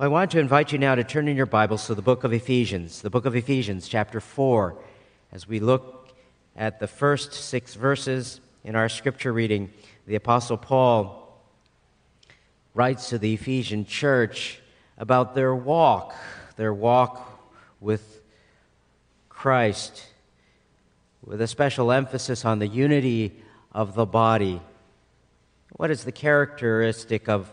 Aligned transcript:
I 0.00 0.08
want 0.08 0.30
to 0.30 0.38
invite 0.38 0.72
you 0.72 0.78
now 0.78 0.94
to 0.94 1.04
turn 1.04 1.28
in 1.28 1.36
your 1.36 1.44
Bibles 1.44 1.84
to 1.88 1.94
the 1.94 2.00
book 2.00 2.24
of 2.24 2.32
Ephesians, 2.32 3.02
the 3.02 3.10
book 3.10 3.26
of 3.26 3.36
Ephesians, 3.36 3.86
chapter 3.86 4.18
4, 4.18 4.74
as 5.30 5.46
we 5.46 5.60
look 5.60 6.08
at 6.56 6.80
the 6.80 6.88
first 6.88 7.34
six 7.34 7.74
verses 7.74 8.40
in 8.64 8.76
our 8.76 8.88
scripture 8.88 9.30
reading. 9.30 9.70
The 10.06 10.14
Apostle 10.14 10.56
Paul 10.56 11.38
writes 12.72 13.10
to 13.10 13.18
the 13.18 13.34
Ephesian 13.34 13.84
church 13.84 14.62
about 14.96 15.34
their 15.34 15.54
walk, 15.54 16.14
their 16.56 16.72
walk 16.72 17.52
with 17.78 18.22
Christ, 19.28 20.06
with 21.22 21.42
a 21.42 21.46
special 21.46 21.92
emphasis 21.92 22.46
on 22.46 22.58
the 22.58 22.68
unity 22.68 23.36
of 23.70 23.94
the 23.94 24.06
body. 24.06 24.62
What 25.76 25.90
is 25.90 26.04
the 26.04 26.12
characteristic 26.12 27.28
of 27.28 27.52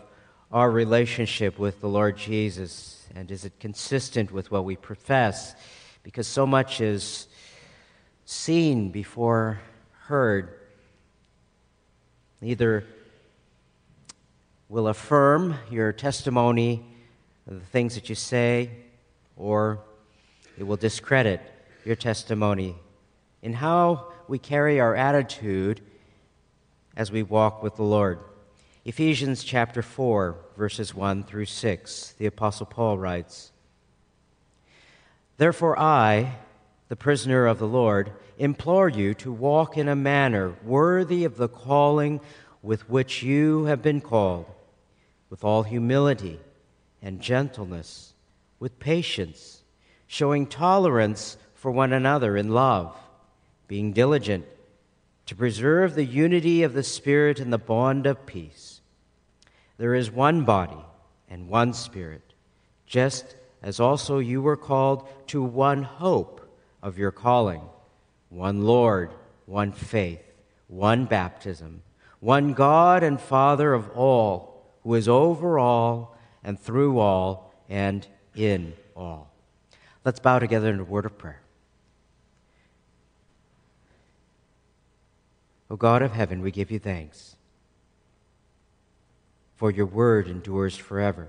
our 0.50 0.70
relationship 0.70 1.58
with 1.58 1.80
the 1.80 1.88
Lord 1.88 2.16
Jesus? 2.16 3.06
And 3.14 3.30
is 3.30 3.44
it 3.44 3.58
consistent 3.60 4.32
with 4.32 4.50
what 4.50 4.64
we 4.64 4.76
profess? 4.76 5.54
Because 6.02 6.26
so 6.26 6.46
much 6.46 6.80
is 6.80 7.26
seen 8.24 8.90
before 8.90 9.60
heard. 10.06 10.54
Either 12.42 12.84
will 14.68 14.88
affirm 14.88 15.54
your 15.70 15.92
testimony 15.92 16.84
the 17.46 17.60
things 17.60 17.94
that 17.94 18.08
you 18.08 18.14
say, 18.14 18.70
or 19.36 19.80
it 20.58 20.64
will 20.64 20.76
discredit 20.76 21.40
your 21.84 21.96
testimony 21.96 22.76
in 23.42 23.54
how 23.54 24.12
we 24.28 24.38
carry 24.38 24.78
our 24.80 24.94
attitude 24.94 25.80
as 26.96 27.10
we 27.10 27.22
walk 27.22 27.62
with 27.62 27.76
the 27.76 27.82
Lord. 27.82 28.18
Ephesians 28.88 29.44
chapter 29.44 29.82
4, 29.82 30.34
verses 30.56 30.94
1 30.94 31.24
through 31.24 31.44
6, 31.44 32.14
the 32.16 32.24
Apostle 32.24 32.64
Paul 32.64 32.96
writes 32.96 33.52
Therefore, 35.36 35.78
I, 35.78 36.36
the 36.88 36.96
prisoner 36.96 37.44
of 37.44 37.58
the 37.58 37.66
Lord, 37.66 38.10
implore 38.38 38.88
you 38.88 39.12
to 39.12 39.30
walk 39.30 39.76
in 39.76 39.88
a 39.88 39.94
manner 39.94 40.54
worthy 40.64 41.24
of 41.24 41.36
the 41.36 41.50
calling 41.50 42.22
with 42.62 42.88
which 42.88 43.22
you 43.22 43.66
have 43.66 43.82
been 43.82 44.00
called, 44.00 44.46
with 45.28 45.44
all 45.44 45.64
humility 45.64 46.40
and 47.02 47.20
gentleness, 47.20 48.14
with 48.58 48.80
patience, 48.80 49.64
showing 50.06 50.46
tolerance 50.46 51.36
for 51.52 51.70
one 51.70 51.92
another 51.92 52.38
in 52.38 52.48
love, 52.48 52.96
being 53.66 53.92
diligent 53.92 54.46
to 55.26 55.36
preserve 55.36 55.94
the 55.94 56.06
unity 56.06 56.62
of 56.62 56.72
the 56.72 56.82
Spirit 56.82 57.38
in 57.38 57.50
the 57.50 57.58
bond 57.58 58.06
of 58.06 58.24
peace. 58.24 58.67
There 59.78 59.94
is 59.94 60.10
one 60.10 60.44
body 60.44 60.84
and 61.30 61.48
one 61.48 61.72
Spirit, 61.72 62.34
just 62.86 63.36
as 63.62 63.80
also 63.80 64.18
you 64.18 64.42
were 64.42 64.56
called 64.56 65.08
to 65.28 65.42
one 65.42 65.84
hope 65.84 66.40
of 66.82 66.98
your 66.98 67.12
calling, 67.12 67.62
one 68.28 68.64
Lord, 68.64 69.12
one 69.46 69.72
faith, 69.72 70.22
one 70.66 71.04
baptism, 71.06 71.82
one 72.20 72.52
God 72.52 73.02
and 73.02 73.20
Father 73.20 73.72
of 73.72 73.88
all, 73.90 74.66
who 74.82 74.94
is 74.94 75.08
over 75.08 75.58
all 75.58 76.16
and 76.42 76.58
through 76.58 76.98
all 76.98 77.54
and 77.68 78.06
in 78.34 78.74
all. 78.96 79.32
Let's 80.04 80.20
bow 80.20 80.38
together 80.38 80.70
in 80.70 80.80
a 80.80 80.84
word 80.84 81.06
of 81.06 81.16
prayer. 81.18 81.42
O 85.70 85.76
God 85.76 86.02
of 86.02 86.12
heaven, 86.12 86.40
we 86.40 86.50
give 86.50 86.70
you 86.70 86.78
thanks. 86.78 87.36
For 89.58 89.72
your 89.72 89.86
word 89.86 90.28
endures 90.28 90.76
forever. 90.76 91.28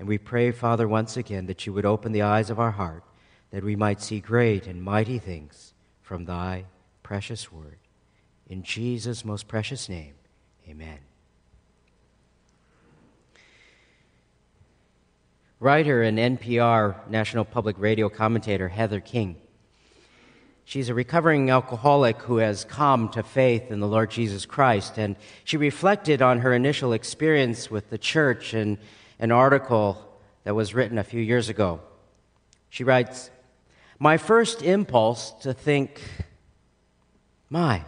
And 0.00 0.08
we 0.08 0.18
pray, 0.18 0.50
Father, 0.50 0.88
once 0.88 1.16
again 1.16 1.46
that 1.46 1.64
you 1.64 1.72
would 1.72 1.86
open 1.86 2.10
the 2.10 2.22
eyes 2.22 2.50
of 2.50 2.58
our 2.58 2.72
heart, 2.72 3.04
that 3.52 3.62
we 3.62 3.76
might 3.76 4.00
see 4.00 4.18
great 4.18 4.66
and 4.66 4.82
mighty 4.82 5.20
things 5.20 5.72
from 6.02 6.24
thy 6.24 6.64
precious 7.04 7.52
word. 7.52 7.78
In 8.48 8.64
Jesus' 8.64 9.24
most 9.24 9.46
precious 9.46 9.88
name, 9.88 10.14
amen. 10.68 10.98
Writer 15.60 16.02
and 16.02 16.18
NPR 16.18 17.08
National 17.08 17.44
Public 17.44 17.76
Radio 17.78 18.08
commentator 18.08 18.66
Heather 18.68 18.98
King 18.98 19.36
She's 20.70 20.88
a 20.88 20.94
recovering 20.94 21.50
alcoholic 21.50 22.22
who 22.22 22.36
has 22.36 22.64
come 22.64 23.08
to 23.08 23.24
faith 23.24 23.72
in 23.72 23.80
the 23.80 23.88
Lord 23.88 24.08
Jesus 24.08 24.46
Christ. 24.46 24.98
And 24.98 25.16
she 25.42 25.56
reflected 25.56 26.22
on 26.22 26.38
her 26.38 26.52
initial 26.52 26.92
experience 26.92 27.72
with 27.72 27.90
the 27.90 27.98
church 27.98 28.54
in 28.54 28.78
an 29.18 29.32
article 29.32 30.00
that 30.44 30.54
was 30.54 30.72
written 30.72 30.96
a 30.96 31.02
few 31.02 31.20
years 31.20 31.48
ago. 31.48 31.80
She 32.68 32.84
writes, 32.84 33.30
My 33.98 34.16
first 34.16 34.62
impulse 34.62 35.32
to 35.40 35.52
think, 35.52 36.00
my, 37.48 37.82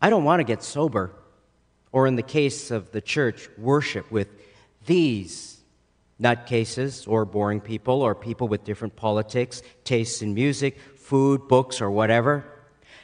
I 0.00 0.08
don't 0.08 0.24
want 0.24 0.40
to 0.40 0.44
get 0.44 0.62
sober, 0.62 1.10
or 1.92 2.06
in 2.06 2.16
the 2.16 2.22
case 2.22 2.70
of 2.70 2.92
the 2.92 3.02
church, 3.02 3.50
worship 3.58 4.10
with 4.10 4.28
these 4.86 5.52
nutcases 6.22 7.06
or 7.08 7.24
boring 7.24 7.60
people 7.60 8.00
or 8.00 8.14
people 8.14 8.48
with 8.48 8.64
different 8.64 8.96
politics, 8.96 9.60
tastes 9.84 10.22
in 10.22 10.32
music, 10.32 10.78
food, 11.12 11.46
books, 11.46 11.82
or 11.82 11.90
whatever. 11.90 12.42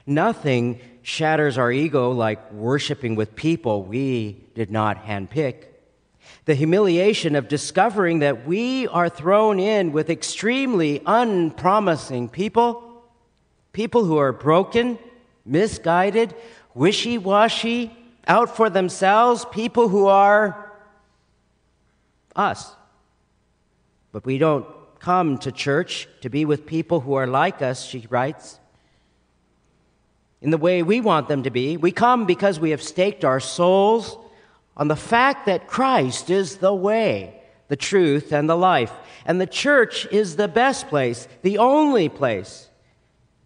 Nothing 0.07 0.81
shatters 1.03 1.59
our 1.59 1.71
ego 1.71 2.11
like 2.11 2.51
worshiping 2.51 3.17
with 3.17 3.37
people 3.37 3.83
we 3.83 4.43
did 4.55 4.71
not 4.71 5.05
handpick. 5.05 5.65
The 6.47 6.55
humiliation 6.55 7.37
of 7.37 7.49
discovering 7.49 8.21
that 8.21 8.47
we 8.47 8.89
are 8.89 9.11
thrown 9.11 9.61
in 9.61 9.93
with 9.93 10.09
extremely 10.09 11.03
unpromising 11.05 12.31
people, 12.31 13.05
people 13.75 14.07
who 14.07 14.17
are 14.17 14.33
broken, 14.33 14.99
misguided, 15.45 16.35
wishy 16.73 17.19
washy, 17.19 17.95
out 18.27 18.57
for 18.57 18.71
themselves, 18.71 19.45
people 19.53 19.91
who 19.91 20.07
are 20.07 20.73
us. 22.35 22.73
But 24.13 24.25
we 24.25 24.39
don't 24.39 24.65
come 25.01 25.39
to 25.39 25.53
church 25.53 26.09
to 26.21 26.29
be 26.29 26.45
with 26.45 26.67
people 26.67 27.01
who 27.01 27.15
are 27.15 27.27
like 27.27 27.63
us, 27.63 27.85
she 27.85 28.07
writes, 28.11 28.59
in 30.41 30.51
the 30.51 30.59
way 30.59 30.83
we 30.83 31.01
want 31.01 31.29
them 31.29 31.43
to 31.43 31.51
be. 31.51 31.77
We 31.77 31.91
come 31.91 32.27
because 32.27 32.61
we 32.61 32.71
have 32.71 32.83
staked 32.83 33.25
our 33.25 33.41
souls 33.41 34.17
on 34.77 34.89
the 34.89 34.97
fact 34.97 35.47
that 35.47 35.67
Christ 35.67 36.31
is 36.31 36.59
the 36.59 36.75
way, 36.75 37.41
the 37.67 37.77
truth, 37.77 38.33
and 38.33 38.49
the 38.49 38.57
life. 38.57 38.93
And 39.25 39.41
the 39.41 39.47
church 39.47 40.07
is 40.07 40.37
the 40.37 40.49
best 40.49 40.89
place, 40.89 41.27
the 41.43 41.59
only 41.59 42.09
place 42.09 42.69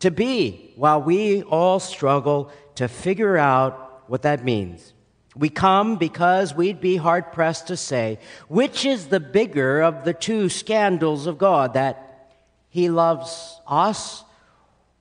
to 0.01 0.11
be 0.11 0.75
while 0.77 1.01
we 1.01 1.43
all 1.45 1.81
struggle 1.81 2.51
to 2.75 2.89
figure 2.89 3.39
out 3.39 4.03
what 4.09 4.23
that 4.23 4.45
means. 4.45 4.93
We 5.35 5.49
come 5.49 5.97
because 5.97 6.55
we'd 6.55 6.81
be 6.81 6.97
hard 6.97 7.33
pressed 7.33 7.69
to 7.69 7.77
say 7.77 8.19
which 8.49 8.85
is 8.85 9.07
the 9.07 9.21
bigger 9.21 9.81
of 9.81 10.05
the 10.05 10.13
two 10.13 10.49
scandals 10.49 11.27
of 11.27 11.39
God 11.39 11.75
that 11.75 12.31
He 12.69 12.91
loves 12.91 13.61
us 13.67 14.25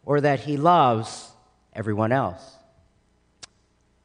or 0.06 0.22
that 0.22 0.42
He 0.42 0.58
loves 0.58 1.32
everyone 1.74 2.12
else. 2.12 2.42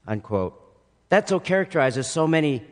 Unquote. 0.07 0.63
That 1.09 1.29
so 1.29 1.39
characterizes 1.39 2.07
so 2.07 2.27
many 2.27 2.65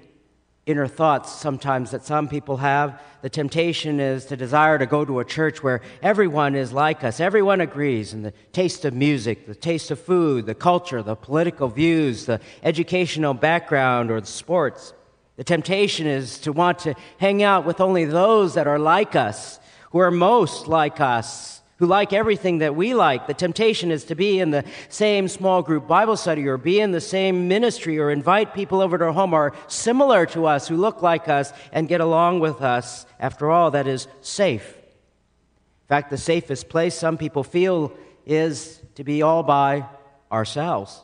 inner 0.66 0.86
thoughts 0.86 1.30
sometimes 1.30 1.91
that 1.91 2.04
some 2.04 2.28
people 2.28 2.56
have. 2.56 3.00
The 3.22 3.28
temptation 3.28 4.00
is 4.00 4.25
to 4.26 4.36
desire 4.36 4.78
to 4.78 4.86
go 4.86 5.04
to 5.04 5.20
a 5.20 5.25
church 5.25 5.62
where 5.62 5.82
everyone 6.02 6.54
is 6.54 6.72
like 6.72 7.04
us, 7.04 7.20
everyone 7.20 7.60
agrees 7.60 8.14
in 8.14 8.22
the 8.22 8.32
taste 8.52 8.84
of 8.84 8.94
music, 8.94 9.47
the 9.47 9.54
taste 9.54 9.91
of 9.91 10.00
food, 10.00 10.47
the 10.47 10.54
culture, 10.54 11.03
the 11.03 11.16
political 11.16 11.69
views, 11.69 12.26
the 12.26 12.41
educational 12.62 13.34
background, 13.34 14.10
or 14.10 14.20
the 14.20 14.26
sports. 14.26 14.94
The 15.36 15.44
temptation 15.44 16.06
is 16.06 16.38
to 16.41 16.53
want 16.53 16.80
to 16.80 16.94
hang 17.19 17.42
out 17.42 17.66
with 17.66 17.80
only 17.80 18.04
those 18.04 18.54
that 18.54 18.66
are 18.66 18.78
like 18.78 19.16
us, 19.16 19.59
who 19.91 19.98
are 19.98 20.10
most 20.10 20.66
like 20.66 21.00
us, 21.00 21.60
who 21.78 21.86
like 21.86 22.12
everything 22.12 22.59
that 22.59 22.76
we 22.76 22.94
like. 22.94 23.26
The 23.26 23.34
temptation 23.34 23.91
is 23.91 24.04
to 24.04 24.15
be 24.15 24.38
in 24.38 24.50
the 24.50 24.65
same 24.88 25.28
small 25.28 25.62
group 25.62 25.86
Bible 25.88 26.16
study 26.16 26.47
or 26.47 26.56
be 26.56 26.80
in 26.80 26.92
the 26.92 27.00
same 27.00 27.48
ministry 27.48 27.98
or 27.98 28.10
invite 28.10 28.54
people 28.54 28.80
over 28.80 28.97
to 28.97 29.06
our 29.06 29.12
home 29.12 29.34
or 29.34 29.54
similar 29.66 30.26
to 30.26 30.47
us 30.47 30.68
who 30.68 30.76
look 30.76 31.03
like 31.03 31.28
us 31.28 31.53
and 31.72 31.88
get 31.88 32.00
along 32.00 32.41
with 32.41 32.62
us. 32.62 33.06
After 33.18 33.50
all, 33.50 33.72
that 33.72 33.86
is 33.86 34.06
safe. 34.21 34.76
In 34.76 35.88
fact, 35.88 36.10
the 36.10 36.18
safest 36.18 36.68
place 36.68 36.94
some 36.94 37.18
people 37.18 37.42
feel 37.42 37.92
is 38.24 38.80
to 38.94 39.04
be 39.04 39.22
all 39.22 39.42
by 39.42 39.84
ourselves. 40.30 41.03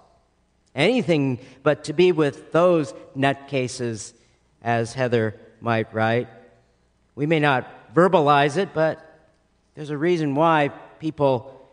Anything 0.75 1.40
but 1.62 1.84
to 1.84 1.93
be 1.93 2.12
with 2.12 2.52
those 2.52 2.94
nutcases, 3.16 4.14
as 4.62 4.94
Heather 4.94 5.34
might 5.61 5.93
write. 5.93 6.28
We 7.14 7.26
may 7.26 7.40
not 7.40 7.94
verbalize 7.94 8.56
it, 8.56 8.70
but 8.73 9.10
there's 9.75 9.90
a 9.90 9.99
reason 9.99 10.34
why 10.34 10.69
people 10.99 11.69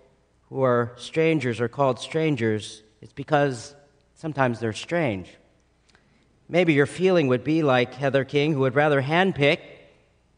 who 0.49 0.63
are 0.63 0.93
strangers 0.97 1.59
are 1.59 1.67
called 1.67 1.99
strangers. 1.99 2.83
It's 3.01 3.13
because 3.13 3.75
sometimes 4.15 4.59
they're 4.59 4.73
strange. 4.73 5.29
Maybe 6.49 6.73
your 6.73 6.85
feeling 6.85 7.27
would 7.27 7.43
be 7.43 7.63
like 7.63 7.93
Heather 7.93 8.23
King, 8.23 8.53
who 8.53 8.61
would 8.61 8.75
rather 8.75 9.01
handpick 9.01 9.59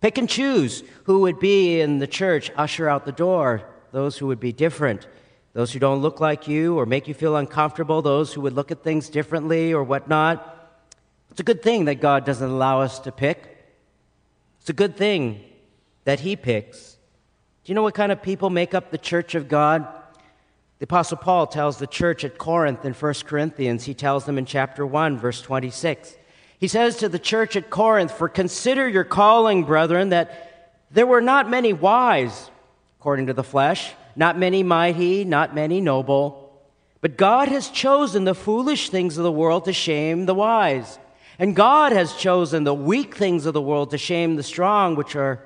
Pick 0.01 0.17
and 0.17 0.29
choose 0.29 0.83
who 1.03 1.19
would 1.21 1.39
be 1.39 1.81
in 1.81 1.99
the 1.99 2.07
church, 2.07 2.51
usher 2.55 2.87
out 2.87 3.05
the 3.05 3.11
door, 3.11 3.63
those 3.91 4.17
who 4.17 4.27
would 4.27 4.39
be 4.39 4.53
different, 4.53 5.07
those 5.53 5.73
who 5.73 5.79
don't 5.79 6.01
look 6.01 6.21
like 6.21 6.47
you 6.47 6.79
or 6.79 6.85
make 6.85 7.07
you 7.07 7.13
feel 7.13 7.35
uncomfortable, 7.35 8.01
those 8.01 8.33
who 8.33 8.41
would 8.41 8.53
look 8.53 8.71
at 8.71 8.83
things 8.83 9.09
differently 9.09 9.73
or 9.73 9.83
whatnot. 9.83 10.55
It's 11.31 11.41
a 11.41 11.43
good 11.43 11.61
thing 11.61 11.85
that 11.85 11.95
God 11.95 12.23
doesn't 12.23 12.49
allow 12.49 12.81
us 12.81 12.99
to 12.99 13.11
pick. 13.11 13.57
It's 14.61 14.69
a 14.69 14.73
good 14.73 14.95
thing 14.95 15.43
that 16.05 16.21
He 16.21 16.35
picks. 16.35 16.97
Do 17.69 17.71
you 17.71 17.75
know 17.75 17.83
what 17.83 17.93
kind 17.93 18.11
of 18.11 18.23
people 18.23 18.49
make 18.49 18.73
up 18.73 18.89
the 18.89 18.97
church 18.97 19.35
of 19.35 19.47
God? 19.47 19.87
The 20.79 20.85
Apostle 20.85 21.17
Paul 21.17 21.45
tells 21.45 21.77
the 21.77 21.85
church 21.85 22.23
at 22.23 22.39
Corinth 22.39 22.83
in 22.83 22.93
1 22.93 23.13
Corinthians, 23.27 23.83
he 23.83 23.93
tells 23.93 24.25
them 24.25 24.39
in 24.39 24.47
chapter 24.47 24.83
1, 24.83 25.19
verse 25.19 25.39
26. 25.39 26.17
He 26.57 26.67
says 26.67 26.97
to 26.97 27.07
the 27.07 27.19
church 27.19 27.55
at 27.55 27.69
Corinth, 27.69 28.11
For 28.11 28.27
consider 28.27 28.89
your 28.89 29.03
calling, 29.03 29.65
brethren, 29.65 30.09
that 30.09 30.79
there 30.89 31.05
were 31.05 31.21
not 31.21 31.47
many 31.47 31.71
wise, 31.71 32.49
according 32.99 33.27
to 33.27 33.33
the 33.33 33.43
flesh, 33.43 33.93
not 34.15 34.35
many 34.35 34.63
mighty, 34.63 35.23
not 35.23 35.53
many 35.53 35.79
noble. 35.79 36.51
But 37.01 37.17
God 37.17 37.49
has 37.49 37.69
chosen 37.69 38.23
the 38.23 38.33
foolish 38.33 38.89
things 38.89 39.19
of 39.19 39.23
the 39.23 39.31
world 39.31 39.65
to 39.65 39.73
shame 39.73 40.25
the 40.25 40.33
wise. 40.33 40.97
And 41.37 41.55
God 41.55 41.91
has 41.91 42.15
chosen 42.15 42.63
the 42.63 42.73
weak 42.73 43.15
things 43.15 43.45
of 43.45 43.53
the 43.53 43.61
world 43.61 43.91
to 43.91 43.99
shame 43.99 44.37
the 44.37 44.41
strong, 44.41 44.95
which 44.95 45.15
are, 45.15 45.39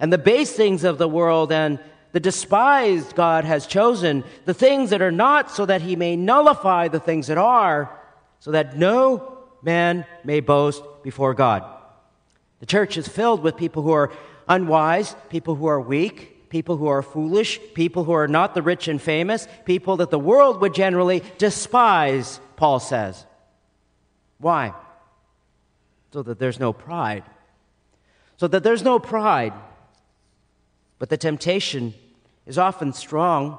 and 0.00 0.12
the 0.12 0.18
base 0.18 0.52
things 0.52 0.82
of 0.82 0.98
the 0.98 1.08
world 1.08 1.52
and 1.52 1.78
the 2.12 2.20
despised 2.20 3.14
God 3.14 3.44
has 3.44 3.66
chosen, 3.66 4.24
the 4.44 4.54
things 4.54 4.90
that 4.90 5.02
are 5.02 5.12
not, 5.12 5.50
so 5.50 5.66
that 5.66 5.82
he 5.82 5.94
may 5.94 6.16
nullify 6.16 6.88
the 6.88 6.98
things 6.98 7.28
that 7.28 7.38
are, 7.38 7.96
so 8.40 8.50
that 8.50 8.76
no 8.76 9.38
man 9.62 10.06
may 10.24 10.40
boast 10.40 10.82
before 11.04 11.34
God. 11.34 11.64
The 12.58 12.66
church 12.66 12.96
is 12.96 13.06
filled 13.06 13.42
with 13.42 13.56
people 13.56 13.82
who 13.82 13.92
are 13.92 14.12
unwise, 14.48 15.14
people 15.28 15.54
who 15.54 15.66
are 15.66 15.80
weak, 15.80 16.48
people 16.50 16.76
who 16.76 16.88
are 16.88 17.02
foolish, 17.02 17.60
people 17.74 18.04
who 18.04 18.12
are 18.12 18.26
not 18.26 18.54
the 18.54 18.62
rich 18.62 18.88
and 18.88 19.00
famous, 19.00 19.46
people 19.64 19.98
that 19.98 20.10
the 20.10 20.18
world 20.18 20.60
would 20.60 20.74
generally 20.74 21.22
despise, 21.38 22.40
Paul 22.56 22.80
says. 22.80 23.24
Why? 24.38 24.74
So 26.12 26.22
that 26.22 26.38
there's 26.38 26.58
no 26.58 26.72
pride. 26.72 27.22
So 28.36 28.48
that 28.48 28.64
there's 28.64 28.82
no 28.82 28.98
pride. 28.98 29.52
But 31.00 31.08
the 31.08 31.16
temptation 31.16 31.94
is 32.46 32.58
often 32.58 32.92
strong, 32.92 33.58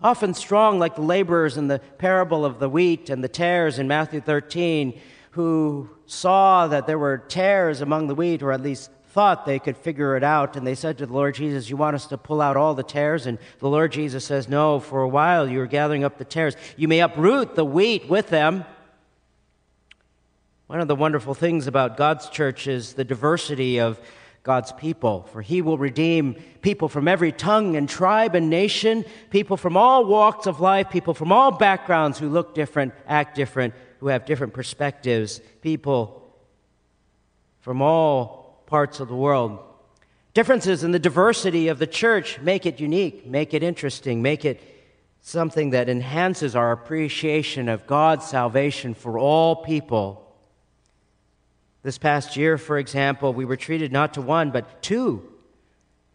often 0.00 0.34
strong 0.34 0.78
like 0.78 0.94
the 0.94 1.02
laborers 1.02 1.56
in 1.56 1.66
the 1.66 1.80
parable 1.98 2.44
of 2.44 2.60
the 2.60 2.68
wheat 2.68 3.10
and 3.10 3.24
the 3.24 3.28
tares 3.28 3.80
in 3.80 3.88
Matthew 3.88 4.20
13 4.20 5.00
who 5.34 5.90
saw 6.06 6.68
that 6.68 6.86
there 6.86 6.98
were 6.98 7.18
tares 7.18 7.80
among 7.80 8.06
the 8.06 8.14
wheat, 8.14 8.40
or 8.40 8.52
at 8.52 8.60
least 8.60 8.88
thought 9.08 9.44
they 9.44 9.58
could 9.58 9.76
figure 9.76 10.16
it 10.16 10.22
out. 10.22 10.54
And 10.54 10.64
they 10.64 10.76
said 10.76 10.98
to 10.98 11.06
the 11.06 11.12
Lord 11.12 11.34
Jesus, 11.34 11.68
You 11.68 11.76
want 11.76 11.96
us 11.96 12.06
to 12.06 12.18
pull 12.18 12.40
out 12.40 12.56
all 12.56 12.74
the 12.74 12.84
tares? 12.84 13.26
And 13.26 13.38
the 13.58 13.68
Lord 13.68 13.90
Jesus 13.90 14.24
says, 14.24 14.48
No, 14.48 14.78
for 14.78 15.02
a 15.02 15.08
while 15.08 15.48
you're 15.48 15.66
gathering 15.66 16.04
up 16.04 16.18
the 16.18 16.24
tares. 16.24 16.56
You 16.76 16.86
may 16.86 17.00
uproot 17.00 17.56
the 17.56 17.64
wheat 17.64 18.08
with 18.08 18.28
them. 18.28 18.64
One 20.68 20.80
of 20.80 20.86
the 20.86 20.94
wonderful 20.94 21.34
things 21.34 21.66
about 21.66 21.96
God's 21.96 22.28
church 22.28 22.68
is 22.68 22.92
the 22.92 23.04
diversity 23.04 23.80
of 23.80 23.98
God's 24.44 24.72
people, 24.72 25.22
for 25.32 25.40
he 25.40 25.62
will 25.62 25.78
redeem 25.78 26.34
people 26.60 26.88
from 26.90 27.08
every 27.08 27.32
tongue 27.32 27.76
and 27.76 27.88
tribe 27.88 28.34
and 28.34 28.50
nation, 28.50 29.06
people 29.30 29.56
from 29.56 29.74
all 29.74 30.04
walks 30.04 30.46
of 30.46 30.60
life, 30.60 30.90
people 30.90 31.14
from 31.14 31.32
all 31.32 31.50
backgrounds 31.50 32.18
who 32.18 32.28
look 32.28 32.54
different, 32.54 32.92
act 33.06 33.34
different, 33.34 33.72
who 34.00 34.08
have 34.08 34.26
different 34.26 34.52
perspectives, 34.52 35.40
people 35.62 36.30
from 37.60 37.80
all 37.80 38.62
parts 38.66 39.00
of 39.00 39.08
the 39.08 39.16
world. 39.16 39.58
Differences 40.34 40.84
in 40.84 40.92
the 40.92 40.98
diversity 40.98 41.68
of 41.68 41.78
the 41.78 41.86
church 41.86 42.38
make 42.40 42.66
it 42.66 42.80
unique, 42.80 43.26
make 43.26 43.54
it 43.54 43.62
interesting, 43.62 44.20
make 44.20 44.44
it 44.44 44.60
something 45.22 45.70
that 45.70 45.88
enhances 45.88 46.54
our 46.54 46.70
appreciation 46.70 47.70
of 47.70 47.86
God's 47.86 48.26
salvation 48.26 48.92
for 48.92 49.18
all 49.18 49.56
people. 49.56 50.23
This 51.84 51.98
past 51.98 52.36
year, 52.36 52.58
for 52.58 52.78
example, 52.78 53.32
we 53.32 53.44
were 53.44 53.56
treated 53.56 53.92
not 53.92 54.14
to 54.14 54.20
one, 54.20 54.50
but 54.50 54.82
two, 54.82 55.22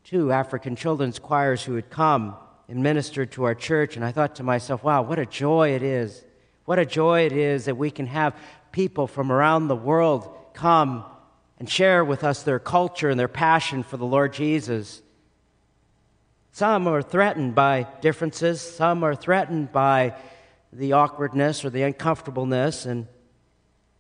two 0.04 0.34
African 0.34 0.76
children's 0.76 1.20
choirs 1.20 1.64
who 1.64 1.76
had 1.76 1.90
come 1.90 2.36
and 2.68 2.84
ministered 2.84 3.32
to 3.32 3.46
our 3.46 3.56
church. 3.56 3.96
And 3.96 4.04
I 4.04 4.12
thought 4.12 4.36
to 4.36 4.44
myself, 4.44 4.84
wow, 4.84 5.04
what 5.04 5.20
a 5.20 5.26
joy 5.26 5.70
it 5.70 5.84
is 5.84 6.26
what 6.70 6.78
a 6.78 6.86
joy 6.86 7.22
it 7.22 7.32
is 7.32 7.66
that 7.66 7.78
we 7.78 7.90
can 7.90 8.06
have 8.06 8.36
people 8.72 9.08
from 9.08 9.32
around 9.32 9.68
the 9.68 9.76
world 9.76 10.30
come 10.54 11.04
and 11.58 11.68
share 11.68 12.06
with 12.06 12.24
us 12.24 12.44
their 12.44 12.60
culture 12.60 13.10
and 13.10 13.20
their 13.20 13.28
passion 13.28 13.82
for 13.82 13.98
the 13.98 14.06
Lord 14.06 14.34
Jesus. 14.34 15.02
Some 16.52 16.88
are 16.88 17.02
threatened 17.02 17.56
by 17.56 17.88
differences, 18.02 18.62
some 18.62 19.04
are 19.04 19.16
threatened 19.16 19.72
by 19.72 20.14
the 20.72 20.94
awkwardness 20.94 21.66
or 21.66 21.72
the 21.72 21.82
uncomfortableness. 21.82 22.86
And, 22.86 23.08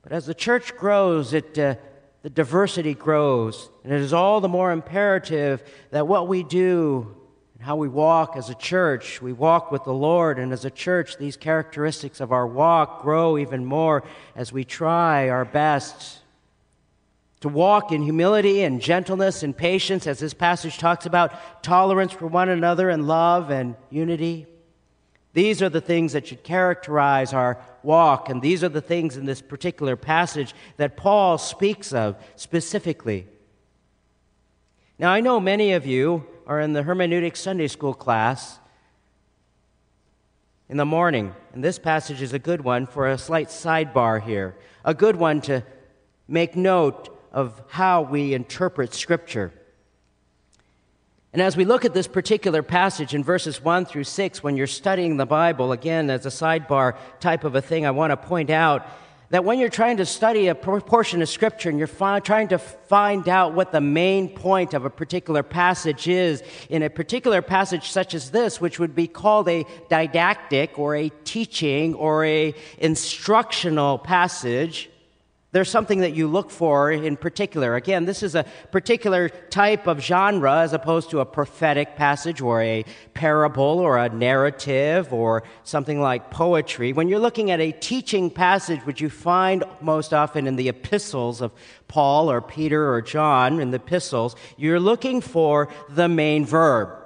but 0.01 0.11
as 0.11 0.25
the 0.25 0.33
church 0.33 0.75
grows, 0.77 1.33
it, 1.33 1.57
uh, 1.57 1.75
the 2.21 2.29
diversity 2.29 2.93
grows. 2.93 3.69
And 3.83 3.93
it 3.93 4.01
is 4.01 4.13
all 4.13 4.41
the 4.41 4.47
more 4.47 4.71
imperative 4.71 5.63
that 5.91 6.07
what 6.07 6.27
we 6.27 6.43
do 6.43 7.15
and 7.53 7.63
how 7.63 7.75
we 7.75 7.87
walk 7.87 8.35
as 8.35 8.49
a 8.49 8.55
church. 8.55 9.21
We 9.21 9.33
walk 9.33 9.71
with 9.71 9.83
the 9.83 9.93
Lord, 9.93 10.39
and 10.39 10.53
as 10.53 10.65
a 10.65 10.71
church, 10.71 11.17
these 11.17 11.37
characteristics 11.37 12.19
of 12.21 12.31
our 12.31 12.47
walk 12.47 13.01
grow 13.01 13.37
even 13.37 13.65
more 13.65 14.03
as 14.35 14.53
we 14.53 14.63
try 14.63 15.29
our 15.29 15.45
best 15.45 16.19
to 17.41 17.47
walk 17.47 17.91
in 17.91 18.01
humility 18.01 18.63
and 18.63 18.81
gentleness 18.81 19.43
and 19.43 19.55
patience, 19.55 20.07
as 20.07 20.19
this 20.19 20.33
passage 20.33 20.77
talks 20.77 21.05
about, 21.05 21.63
tolerance 21.63 22.11
for 22.11 22.27
one 22.27 22.49
another 22.49 22.89
and 22.89 23.07
love 23.07 23.49
and 23.49 23.75
unity. 23.89 24.45
These 25.33 25.61
are 25.61 25.69
the 25.69 25.81
things 25.81 26.13
that 26.13 26.27
should 26.27 26.43
characterize 26.43 27.33
our 27.33 27.59
walk, 27.83 28.29
and 28.29 28.41
these 28.41 28.63
are 28.63 28.69
the 28.69 28.81
things 28.81 29.15
in 29.15 29.25
this 29.25 29.41
particular 29.41 29.95
passage 29.95 30.55
that 30.77 30.97
Paul 30.97 31.37
speaks 31.37 31.93
of 31.93 32.15
specifically. 32.35 33.27
Now, 34.97 35.11
I 35.11 35.21
know 35.21 35.39
many 35.39 35.73
of 35.73 35.85
you 35.85 36.25
are 36.47 36.59
in 36.59 36.73
the 36.73 36.81
hermeneutic 36.81 37.37
Sunday 37.37 37.67
school 37.67 37.93
class 37.93 38.59
in 40.67 40.77
the 40.77 40.85
morning. 40.85 41.35
And 41.53 41.63
this 41.63 41.79
passage 41.79 42.21
is 42.21 42.33
a 42.33 42.39
good 42.39 42.61
one 42.61 42.85
for 42.85 43.07
a 43.07 43.17
slight 43.17 43.49
sidebar 43.49 44.21
here, 44.21 44.55
a 44.85 44.93
good 44.93 45.15
one 45.15 45.41
to 45.41 45.63
make 46.27 46.55
note 46.55 47.15
of 47.31 47.61
how 47.69 48.01
we 48.01 48.33
interpret 48.33 48.93
Scripture. 48.93 49.51
And 51.31 51.43
as 51.43 51.55
we 51.55 51.63
look 51.63 51.85
at 51.85 51.93
this 51.93 52.07
particular 52.07 52.63
passage 52.63 53.13
in 53.13 53.23
verses 53.23 53.61
1 53.61 53.85
through 53.85 54.05
6, 54.05 54.41
when 54.41 54.57
you're 54.57 54.65
studying 54.65 55.17
the 55.17 55.27
Bible, 55.27 55.71
again, 55.71 56.09
as 56.09 56.25
a 56.25 56.29
sidebar 56.29 56.97
type 57.19 57.43
of 57.43 57.53
a 57.53 57.61
thing, 57.61 57.85
I 57.85 57.91
want 57.91 58.09
to 58.09 58.17
point 58.17 58.49
out 58.49 58.87
that 59.29 59.45
when 59.45 59.59
you're 59.59 59.69
trying 59.69 59.97
to 59.97 60.07
study 60.07 60.47
a 60.47 60.55
portion 60.55 61.21
of 61.21 61.29
Scripture 61.29 61.69
and 61.69 61.77
you're 61.77 61.87
fi- 61.87 62.19
trying 62.19 62.47
to 62.47 62.57
find 62.57 63.29
out 63.29 63.53
what 63.53 63.71
the 63.71 63.79
main 63.79 64.29
point 64.29 64.73
of 64.73 64.85
a 64.85 64.89
particular 64.89 65.43
passage 65.43 66.07
is, 66.07 66.41
in 66.67 66.81
a 66.81 66.89
particular 66.89 67.43
passage 67.43 67.91
such 67.91 68.15
as 68.15 68.31
this, 68.31 68.59
which 68.59 68.79
would 68.79 68.95
be 68.95 69.05
called 69.07 69.47
a 69.47 69.67
didactic 69.87 70.79
or 70.79 70.95
a 70.95 71.09
teaching 71.25 71.93
or 71.93 72.25
a 72.25 72.55
instructional 72.79 73.99
passage, 73.99 74.89
there's 75.51 75.69
something 75.69 76.01
that 76.01 76.13
you 76.13 76.27
look 76.27 76.51
for 76.51 76.91
in 76.91 77.17
particular. 77.17 77.75
Again, 77.75 78.05
this 78.05 78.21
is 78.21 78.35
a 78.35 78.45
particular 78.71 79.29
type 79.29 79.87
of 79.87 79.99
genre 79.99 80.59
as 80.59 80.73
opposed 80.73 81.09
to 81.09 81.21
a 81.21 81.25
prophetic 81.25 81.95
passage 81.95 82.39
or 82.39 82.61
a 82.61 82.85
parable 83.15 83.79
or 83.79 83.97
a 83.97 84.09
narrative 84.09 85.11
or 85.11 85.43
something 85.63 85.99
like 85.99 86.29
poetry. 86.29 86.93
When 86.93 87.07
you're 87.07 87.19
looking 87.19 87.49
at 87.49 87.59
a 87.59 87.71
teaching 87.71 88.29
passage, 88.29 88.81
which 88.85 89.01
you 89.01 89.09
find 89.09 89.63
most 89.81 90.13
often 90.13 90.45
in 90.45 90.55
the 90.55 90.69
epistles 90.69 91.41
of 91.41 91.51
Paul 91.87 92.29
or 92.29 92.41
Peter 92.41 92.93
or 92.93 93.01
John 93.01 93.59
in 93.59 93.71
the 93.71 93.77
epistles, 93.77 94.35
you're 94.55 94.79
looking 94.79 95.19
for 95.19 95.69
the 95.89 96.07
main 96.07 96.45
verb. 96.45 96.98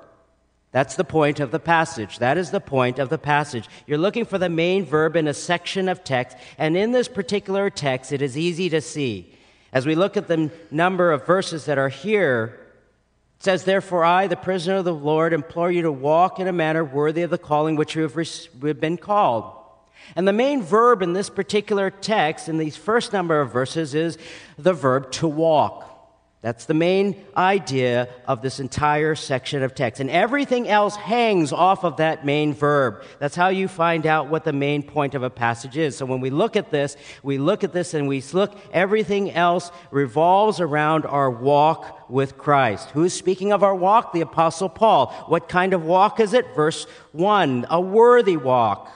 That's 0.74 0.96
the 0.96 1.04
point 1.04 1.40
of 1.40 1.52
the 1.52 1.60
passage. 1.60 2.18
That 2.18 2.36
is 2.36 2.50
the 2.50 2.60
point 2.60 2.98
of 2.98 3.10
the 3.10 3.20
passage. 3.20 3.70
You're 3.86 4.00
looking 4.00 4.26
for 4.26 4.40
the 4.40 4.50
main 4.50 4.86
verb 4.86 5.16
in 5.16 5.28
a 5.28 5.34
section 5.34 5.88
of 5.88 6.04
text, 6.04 6.36
and 6.58 6.76
in 6.76 6.92
this 6.92 7.08
particular 7.08 7.70
text, 7.70 8.12
it 8.12 8.24
is 8.24 8.36
easy 8.36 8.70
to 8.70 8.82
see. 8.82 9.38
As 9.72 9.86
we 9.86 9.94
look 9.94 10.18
at 10.18 10.28
the 10.28 10.50
number 10.72 11.12
of 11.12 11.28
verses 11.28 11.66
that 11.66 11.78
are 11.78 11.90
here, 11.90 12.60
it 13.38 13.44
says, 13.44 13.66
Therefore, 13.66 14.04
I, 14.04 14.26
the 14.26 14.36
prisoner 14.36 14.78
of 14.78 14.86
the 14.86 14.96
Lord, 14.96 15.32
implore 15.32 15.72
you 15.72 15.84
to 15.84 15.92
walk 15.92 16.40
in 16.40 16.48
a 16.48 16.52
manner 16.52 16.84
worthy 16.84 17.22
of 17.22 17.30
the 17.30 17.38
calling 17.38 17.76
which 17.76 17.96
you 17.96 18.02
have 18.02 18.80
been 18.80 18.98
called. 18.98 19.54
And 20.16 20.28
the 20.28 20.34
main 20.34 20.64
verb 20.64 21.04
in 21.04 21.14
this 21.14 21.30
particular 21.30 21.92
text, 21.92 22.50
in 22.50 22.58
these 22.58 22.76
first 22.76 23.14
number 23.14 23.40
of 23.40 23.54
verses, 23.54 23.94
is 23.94 24.18
the 24.58 24.74
verb 24.74 25.12
to 25.14 25.28
walk. 25.28 25.93
That's 26.44 26.66
the 26.66 26.74
main 26.74 27.24
idea 27.38 28.10
of 28.28 28.42
this 28.42 28.60
entire 28.60 29.16
section 29.16 29.64
of 29.64 29.74
text. 29.74 30.02
And 30.02 30.10
everything 30.10 30.68
else 30.68 30.98
hangs 30.98 31.54
off 31.54 31.86
of 31.86 31.98
that 31.98 32.26
main 32.26 32.54
verb. 32.54 33.02
That's 33.18 33.34
how 33.34 33.48
you 33.48 33.70
find 33.70 34.06
out 34.06 34.28
what 34.28 34.44
the 34.44 34.52
main 34.52 34.84
point 34.84 35.16
of 35.16 35.24
a 35.24 35.30
passage 35.30 35.78
is. 35.78 35.96
So 35.96 36.06
when 36.06 36.20
we 36.20 36.30
look 36.30 36.58
at 36.58 36.70
this, 36.70 36.98
we 37.24 37.38
look 37.38 37.64
at 37.64 37.72
this 37.72 37.94
and 37.94 38.10
we 38.10 38.22
look, 38.34 38.58
everything 38.74 39.32
else 39.32 39.72
revolves 39.90 40.60
around 40.60 41.06
our 41.06 41.32
walk 41.32 42.10
with 42.10 42.38
Christ. 42.38 42.90
Who's 42.90 43.14
speaking 43.14 43.54
of 43.54 43.64
our 43.64 43.74
walk? 43.74 44.12
The 44.12 44.20
Apostle 44.20 44.68
Paul. 44.68 45.14
What 45.30 45.48
kind 45.48 45.74
of 45.74 45.86
walk 45.86 46.20
is 46.20 46.34
it? 46.34 46.54
Verse 46.54 46.84
1 47.14 47.68
A 47.70 47.80
worthy 47.80 48.36
walk. 48.36 48.92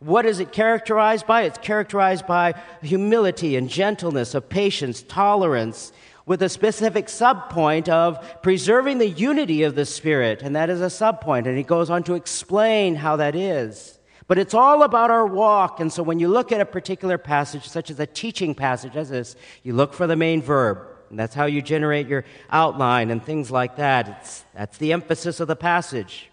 What 0.00 0.26
is 0.26 0.38
it 0.38 0.52
characterized 0.52 1.26
by? 1.26 1.42
It's 1.42 1.58
characterized 1.58 2.26
by 2.26 2.54
humility 2.82 3.56
and 3.56 3.70
gentleness, 3.70 4.34
of 4.34 4.50
patience, 4.50 5.02
tolerance 5.02 5.92
with 6.26 6.42
a 6.42 6.48
specific 6.48 7.06
subpoint 7.06 7.88
of 7.88 8.42
preserving 8.42 8.98
the 8.98 9.08
unity 9.08 9.62
of 9.62 9.74
the 9.74 9.86
Spirit, 9.86 10.42
and 10.42 10.54
that 10.56 10.70
is 10.70 10.80
a 10.80 10.86
subpoint. 10.86 11.46
And 11.46 11.56
he 11.56 11.64
goes 11.64 11.90
on 11.90 12.02
to 12.04 12.14
explain 12.14 12.94
how 12.94 13.16
that 13.16 13.34
is. 13.34 13.98
But 14.30 14.38
it's 14.38 14.54
all 14.54 14.84
about 14.84 15.10
our 15.10 15.26
walk. 15.26 15.80
And 15.80 15.92
so 15.92 16.04
when 16.04 16.20
you 16.20 16.28
look 16.28 16.52
at 16.52 16.60
a 16.60 16.64
particular 16.64 17.18
passage, 17.18 17.68
such 17.68 17.90
as 17.90 17.98
a 17.98 18.06
teaching 18.06 18.54
passage 18.54 18.94
as 18.94 19.08
this, 19.08 19.34
you 19.64 19.72
look 19.72 19.92
for 19.92 20.06
the 20.06 20.14
main 20.14 20.40
verb. 20.40 20.78
And 21.10 21.18
that's 21.18 21.34
how 21.34 21.46
you 21.46 21.60
generate 21.60 22.06
your 22.06 22.24
outline 22.48 23.10
and 23.10 23.20
things 23.20 23.50
like 23.50 23.74
that. 23.76 24.20
It's, 24.20 24.44
that's 24.54 24.78
the 24.78 24.92
emphasis 24.92 25.40
of 25.40 25.48
the 25.48 25.56
passage. 25.56 26.30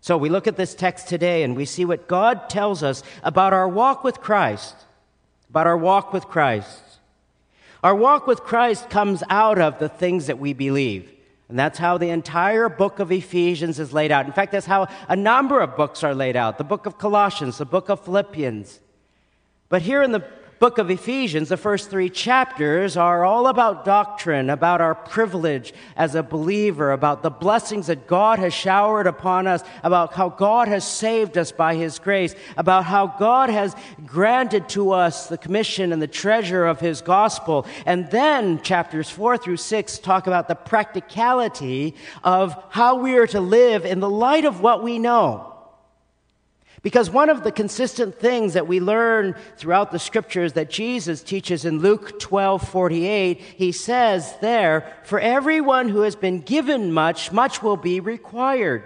So 0.00 0.16
we 0.16 0.28
look 0.28 0.46
at 0.46 0.56
this 0.56 0.72
text 0.74 1.08
today 1.08 1.42
and 1.42 1.56
we 1.56 1.64
see 1.64 1.84
what 1.84 2.06
God 2.06 2.48
tells 2.48 2.84
us 2.84 3.02
about 3.24 3.52
our 3.52 3.68
walk 3.68 4.04
with 4.04 4.20
Christ. 4.20 4.76
About 5.50 5.66
our 5.66 5.76
walk 5.76 6.12
with 6.12 6.26
Christ. 6.26 6.91
Our 7.82 7.94
walk 7.94 8.26
with 8.26 8.42
Christ 8.42 8.90
comes 8.90 9.22
out 9.28 9.58
of 9.58 9.78
the 9.78 9.88
things 9.88 10.26
that 10.26 10.38
we 10.38 10.52
believe. 10.52 11.10
And 11.48 11.58
that's 11.58 11.78
how 11.78 11.98
the 11.98 12.10
entire 12.10 12.68
book 12.68 12.98
of 12.98 13.12
Ephesians 13.12 13.78
is 13.78 13.92
laid 13.92 14.10
out. 14.10 14.24
In 14.24 14.32
fact, 14.32 14.52
that's 14.52 14.66
how 14.66 14.86
a 15.08 15.16
number 15.16 15.60
of 15.60 15.76
books 15.76 16.02
are 16.02 16.14
laid 16.14 16.36
out 16.36 16.58
the 16.58 16.64
book 16.64 16.86
of 16.86 16.96
Colossians, 16.96 17.58
the 17.58 17.66
book 17.66 17.90
of 17.90 18.04
Philippians. 18.04 18.80
But 19.68 19.82
here 19.82 20.02
in 20.02 20.12
the 20.12 20.24
book 20.62 20.78
of 20.78 20.92
Ephesians, 20.92 21.48
the 21.48 21.56
first 21.56 21.90
three 21.90 22.08
chapters 22.08 22.96
are 22.96 23.24
all 23.24 23.48
about 23.48 23.84
doctrine, 23.84 24.48
about 24.48 24.80
our 24.80 24.94
privilege 24.94 25.74
as 25.96 26.14
a 26.14 26.22
believer, 26.22 26.92
about 26.92 27.24
the 27.24 27.30
blessings 27.30 27.88
that 27.88 28.06
God 28.06 28.38
has 28.38 28.54
showered 28.54 29.08
upon 29.08 29.48
us, 29.48 29.64
about 29.82 30.14
how 30.14 30.28
God 30.28 30.68
has 30.68 30.86
saved 30.86 31.36
us 31.36 31.50
by 31.50 31.74
His 31.74 31.98
grace, 31.98 32.36
about 32.56 32.84
how 32.84 33.08
God 33.08 33.50
has 33.50 33.74
granted 34.06 34.68
to 34.68 34.92
us 34.92 35.26
the 35.26 35.36
commission 35.36 35.92
and 35.92 36.00
the 36.00 36.06
treasure 36.06 36.64
of 36.64 36.78
His 36.78 37.00
gospel. 37.00 37.66
And 37.84 38.08
then 38.12 38.62
chapters 38.62 39.10
four 39.10 39.36
through 39.36 39.56
six 39.56 39.98
talk 39.98 40.28
about 40.28 40.46
the 40.46 40.54
practicality 40.54 41.96
of 42.22 42.54
how 42.68 42.98
we 42.98 43.16
are 43.16 43.26
to 43.26 43.40
live 43.40 43.84
in 43.84 43.98
the 43.98 44.08
light 44.08 44.44
of 44.44 44.60
what 44.60 44.84
we 44.84 45.00
know. 45.00 45.51
Because 46.82 47.08
one 47.08 47.30
of 47.30 47.44
the 47.44 47.52
consistent 47.52 48.18
things 48.18 48.54
that 48.54 48.66
we 48.66 48.80
learn 48.80 49.36
throughout 49.56 49.92
the 49.92 50.00
scriptures 50.00 50.54
that 50.54 50.68
Jesus 50.68 51.22
teaches 51.22 51.64
in 51.64 51.78
Luke 51.78 52.18
12 52.18 52.68
48, 52.68 53.40
he 53.40 53.70
says 53.70 54.34
there, 54.40 54.92
For 55.04 55.20
everyone 55.20 55.88
who 55.88 56.00
has 56.00 56.16
been 56.16 56.40
given 56.40 56.92
much, 56.92 57.30
much 57.30 57.62
will 57.62 57.76
be 57.76 58.00
required. 58.00 58.84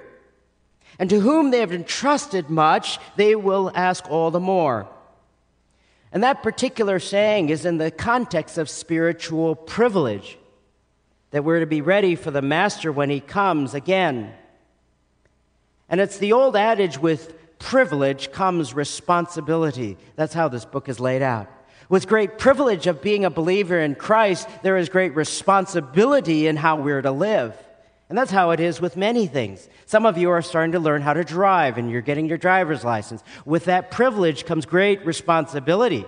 And 0.99 1.09
to 1.09 1.21
whom 1.21 1.51
they 1.51 1.61
have 1.61 1.73
entrusted 1.73 2.51
much, 2.51 2.99
they 3.17 3.35
will 3.35 3.73
ask 3.75 4.09
all 4.11 4.31
the 4.31 4.41
more. 4.41 4.89
And 6.13 6.23
that 6.23 6.43
particular 6.43 6.99
saying 6.99 7.49
is 7.49 7.65
in 7.65 7.79
the 7.79 7.91
context 7.91 8.59
of 8.59 8.69
spiritual 8.69 9.55
privilege, 9.55 10.39
that 11.31 11.45
we're 11.45 11.61
to 11.61 11.67
be 11.67 11.81
ready 11.81 12.15
for 12.15 12.31
the 12.31 12.43
Master 12.43 12.93
when 12.93 13.11
he 13.11 13.21
comes 13.21 13.75
again. 13.75 14.33
And 15.89 16.01
it's 16.01 16.19
the 16.19 16.33
old 16.33 16.57
adage 16.57 16.99
with 16.99 17.33
privilege 17.59 18.33
comes 18.33 18.75
responsibility. 18.75 19.97
That's 20.17 20.35
how 20.35 20.49
this 20.49 20.65
book 20.65 20.89
is 20.89 21.01
laid 21.01 21.23
out. 21.23 21.49
With 21.89 22.09
great 22.09 22.39
privilege 22.39 22.87
of 22.87 23.01
being 23.01 23.25
a 23.25 23.31
believer 23.31 23.79
in 23.79 23.95
Christ, 23.95 24.49
there 24.63 24.77
is 24.77 24.89
great 24.89 25.15
responsibility 25.15 26.47
in 26.47 26.57
how 26.57 26.77
we're 26.77 27.03
to 27.03 27.13
live. 27.13 27.57
And 28.09 28.17
that's 28.17 28.31
how 28.31 28.51
it 28.51 28.61
is 28.61 28.81
with 28.81 28.97
many 28.97 29.27
things. 29.27 29.69
Some 29.87 30.07
of 30.07 30.19
you 30.19 30.31
are 30.31 30.43
starting 30.43 30.73
to 30.73 30.81
learn 30.81 31.03
how 31.03 31.13
to 31.13 31.25
drive 31.25 31.79
and 31.79 31.91
you're 31.91 32.01
getting 32.01 32.27
your 32.27 32.39
driver's 32.39 32.85
license. 32.85 33.23
With 33.45 33.65
that 33.65 33.91
privilege 33.91 34.47
comes 34.47 34.67
great 34.67 35.05
responsibility 35.05 36.05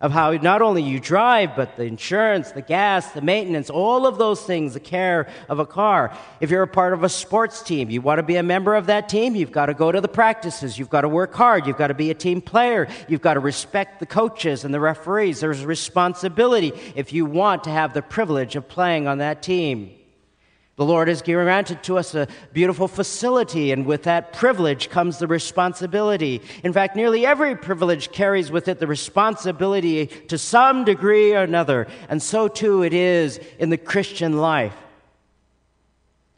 of 0.00 0.12
how 0.12 0.30
not 0.32 0.62
only 0.62 0.82
you 0.82 1.00
drive, 1.00 1.56
but 1.56 1.76
the 1.76 1.84
insurance, 1.84 2.52
the 2.52 2.62
gas, 2.62 3.10
the 3.12 3.20
maintenance, 3.20 3.68
all 3.68 4.06
of 4.06 4.16
those 4.16 4.42
things, 4.42 4.74
the 4.74 4.80
care 4.80 5.28
of 5.48 5.58
a 5.58 5.66
car. 5.66 6.16
If 6.40 6.50
you're 6.50 6.62
a 6.62 6.68
part 6.68 6.92
of 6.92 7.02
a 7.02 7.08
sports 7.08 7.62
team, 7.62 7.90
you 7.90 8.00
want 8.00 8.18
to 8.20 8.22
be 8.22 8.36
a 8.36 8.42
member 8.42 8.76
of 8.76 8.86
that 8.86 9.08
team, 9.08 9.34
you've 9.34 9.50
got 9.50 9.66
to 9.66 9.74
go 9.74 9.90
to 9.90 10.00
the 10.00 10.08
practices, 10.08 10.78
you've 10.78 10.90
got 10.90 11.00
to 11.00 11.08
work 11.08 11.34
hard, 11.34 11.66
you've 11.66 11.78
got 11.78 11.88
to 11.88 11.94
be 11.94 12.10
a 12.10 12.14
team 12.14 12.40
player, 12.40 12.86
you've 13.08 13.22
got 13.22 13.34
to 13.34 13.40
respect 13.40 13.98
the 13.98 14.06
coaches 14.06 14.64
and 14.64 14.72
the 14.72 14.80
referees. 14.80 15.40
There's 15.40 15.64
responsibility 15.64 16.72
if 16.94 17.12
you 17.12 17.26
want 17.26 17.64
to 17.64 17.70
have 17.70 17.92
the 17.92 18.02
privilege 18.02 18.54
of 18.54 18.68
playing 18.68 19.08
on 19.08 19.18
that 19.18 19.42
team. 19.42 19.97
The 20.78 20.84
Lord 20.84 21.08
has 21.08 21.22
granted 21.22 21.82
to 21.82 21.98
us 21.98 22.14
a 22.14 22.28
beautiful 22.52 22.86
facility, 22.86 23.72
and 23.72 23.84
with 23.84 24.04
that 24.04 24.32
privilege 24.32 24.90
comes 24.90 25.18
the 25.18 25.26
responsibility. 25.26 26.40
In 26.62 26.72
fact, 26.72 26.94
nearly 26.94 27.26
every 27.26 27.56
privilege 27.56 28.12
carries 28.12 28.52
with 28.52 28.68
it 28.68 28.78
the 28.78 28.86
responsibility 28.86 30.06
to 30.06 30.38
some 30.38 30.84
degree 30.84 31.34
or 31.34 31.42
another, 31.42 31.88
and 32.08 32.22
so 32.22 32.46
too 32.46 32.84
it 32.84 32.94
is 32.94 33.40
in 33.58 33.70
the 33.70 33.76
Christian 33.76 34.38
life. 34.38 34.76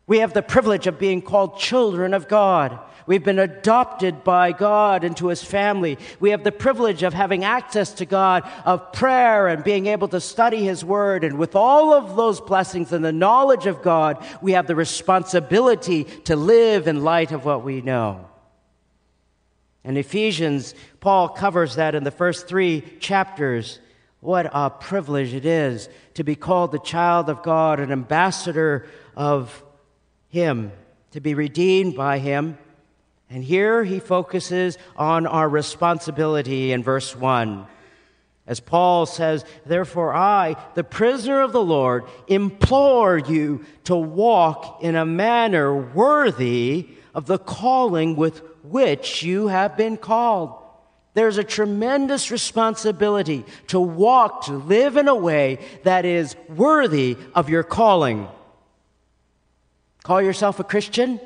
We 0.07 0.21
have 0.21 0.33
the 0.33 0.41
privilege 0.41 0.87
of 0.87 0.99
being 0.99 1.21
called 1.21 1.59
children 1.59 2.15
of 2.15 2.27
God. 2.27 2.79
We've 3.11 3.25
been 3.25 3.40
adopted 3.40 4.23
by 4.23 4.52
God 4.52 5.02
into 5.02 5.26
His 5.26 5.43
family. 5.43 5.99
We 6.21 6.31
have 6.31 6.45
the 6.45 6.52
privilege 6.52 7.02
of 7.02 7.12
having 7.12 7.43
access 7.43 7.93
to 7.95 8.07
God, 8.07 8.49
of 8.64 8.93
prayer 8.93 9.49
and 9.49 9.64
being 9.64 9.87
able 9.87 10.07
to 10.07 10.21
study 10.21 10.62
His 10.62 10.85
Word. 10.85 11.25
And 11.25 11.37
with 11.37 11.57
all 11.57 11.93
of 11.93 12.14
those 12.14 12.40
blessings 12.40 12.93
and 12.93 13.05
the 13.05 13.11
knowledge 13.11 13.67
of 13.67 13.83
God, 13.83 14.25
we 14.40 14.52
have 14.52 14.69
the 14.69 14.76
responsibility 14.76 16.05
to 16.05 16.37
live 16.37 16.87
in 16.87 17.02
light 17.02 17.33
of 17.33 17.45
what 17.45 17.64
we 17.64 17.81
know. 17.81 18.29
In 19.83 19.97
Ephesians, 19.97 20.76
Paul 21.00 21.31
covers 21.31 21.75
that 21.75 21.97
in 21.97 22.05
the 22.05 22.12
first 22.12 22.47
three 22.47 22.85
chapters. 23.00 23.81
What 24.21 24.49
a 24.52 24.71
privilege 24.71 25.35
it 25.35 25.47
is 25.47 25.88
to 26.14 26.23
be 26.23 26.37
called 26.37 26.71
the 26.71 26.79
child 26.79 27.29
of 27.29 27.43
God, 27.43 27.81
an 27.81 27.90
ambassador 27.90 28.87
of 29.17 29.64
Him, 30.29 30.71
to 31.11 31.21
be 31.21 31.35
redeemed 31.35 31.97
by 31.97 32.21
Him 32.21 32.57
and 33.31 33.45
here 33.45 33.85
he 33.85 34.01
focuses 34.01 34.77
on 34.97 35.27
our 35.27 35.49
responsibility 35.49 36.73
in 36.73 36.83
verse 36.83 37.15
1. 37.15 37.65
As 38.45 38.59
Paul 38.59 39.07
says, 39.07 39.45
Therefore, 39.65 40.13
I, 40.13 40.57
the 40.75 40.83
prisoner 40.83 41.41
of 41.41 41.53
the 41.53 41.63
Lord, 41.63 42.05
implore 42.27 43.17
you 43.17 43.65
to 43.85 43.95
walk 43.95 44.83
in 44.83 44.97
a 44.97 45.07
manner 45.07 45.73
worthy 45.73 46.89
of 47.15 47.27
the 47.27 47.39
calling 47.39 48.17
with 48.17 48.43
which 48.65 49.23
you 49.23 49.47
have 49.47 49.77
been 49.77 49.97
called. 49.97 50.57
There's 51.15 51.39
a 51.39 51.45
tremendous 51.45 52.33
responsibility 52.33 53.45
to 53.69 53.79
walk, 53.79 54.47
to 54.47 54.53
live 54.55 54.97
in 54.97 55.07
a 55.07 55.15
way 55.15 55.59
that 55.85 56.05
is 56.05 56.35
worthy 56.49 57.17
of 57.35 57.49
your 57.49 57.63
calling. 57.63 58.27
Call 60.03 60.21
yourself 60.21 60.59
a 60.59 60.65
Christian? 60.65 61.21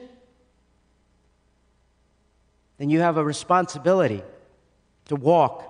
Then 2.85 2.91
you 2.91 3.01
have 3.01 3.17
a 3.17 3.25
responsibility 3.25 4.23
to 5.07 5.17
walk 5.17 5.65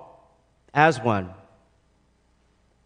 as 0.74 1.00
one. 1.00 1.30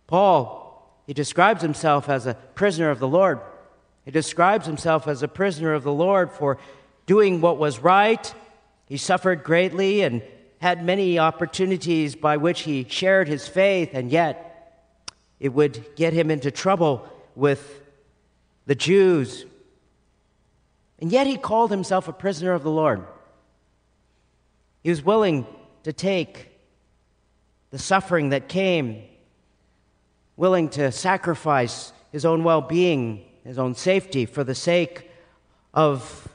Paul, 0.06 1.02
he 1.06 1.14
describes 1.14 1.62
himself 1.62 2.11
as 2.11 2.26
a 2.26 2.35
prisoner 2.35 2.90
of 2.90 2.99
the 2.99 3.08
Lord. 3.08 3.40
He 4.04 4.11
describes 4.11 4.66
himself 4.66 5.08
as 5.08 5.23
a 5.23 5.28
prisoner 5.28 5.73
of 5.73 5.82
the 5.82 5.94
Lord 5.94 6.30
for 6.30 6.58
doing 7.06 7.40
what 7.40 7.56
was 7.56 7.78
right. 7.78 8.35
He 8.85 8.99
suffered 8.99 9.44
greatly 9.44 10.02
and 10.02 10.20
had 10.58 10.85
many 10.85 11.18
opportunities 11.18 12.14
by 12.14 12.37
which 12.37 12.61
he 12.61 12.85
shared 12.87 13.28
his 13.28 13.49
faith, 13.49 13.92
and 13.94 14.11
yet 14.11 14.85
it 15.40 15.54
would 15.54 15.97
get 15.97 16.12
him 16.12 16.30
into 16.30 16.50
trouble 16.50 17.08
with 17.35 17.80
the 18.66 18.75
Jews. 18.75 19.47
And 20.99 21.11
yet 21.11 21.26
he 21.26 21.38
called 21.38 21.70
himself 21.70 22.08
a 22.08 22.12
prisoner 22.12 22.52
of 22.52 22.62
the 22.62 22.70
Lord. 22.70 23.06
He 24.82 24.90
was 24.90 25.02
willing 25.02 25.47
to 25.82 25.92
take 25.92 26.50
the 27.70 27.78
suffering 27.78 28.30
that 28.30 28.49
came, 28.49 29.02
willing 30.37 30.68
to 30.70 30.90
sacrifice 30.92 31.92
his 32.12 32.25
own 32.25 32.44
well 32.44 32.61
being, 32.61 33.25
his 33.44 33.58
own 33.58 33.75
safety 33.75 34.26
for 34.26 34.44
the 34.44 34.54
sake 34.54 35.11
of 35.75 36.28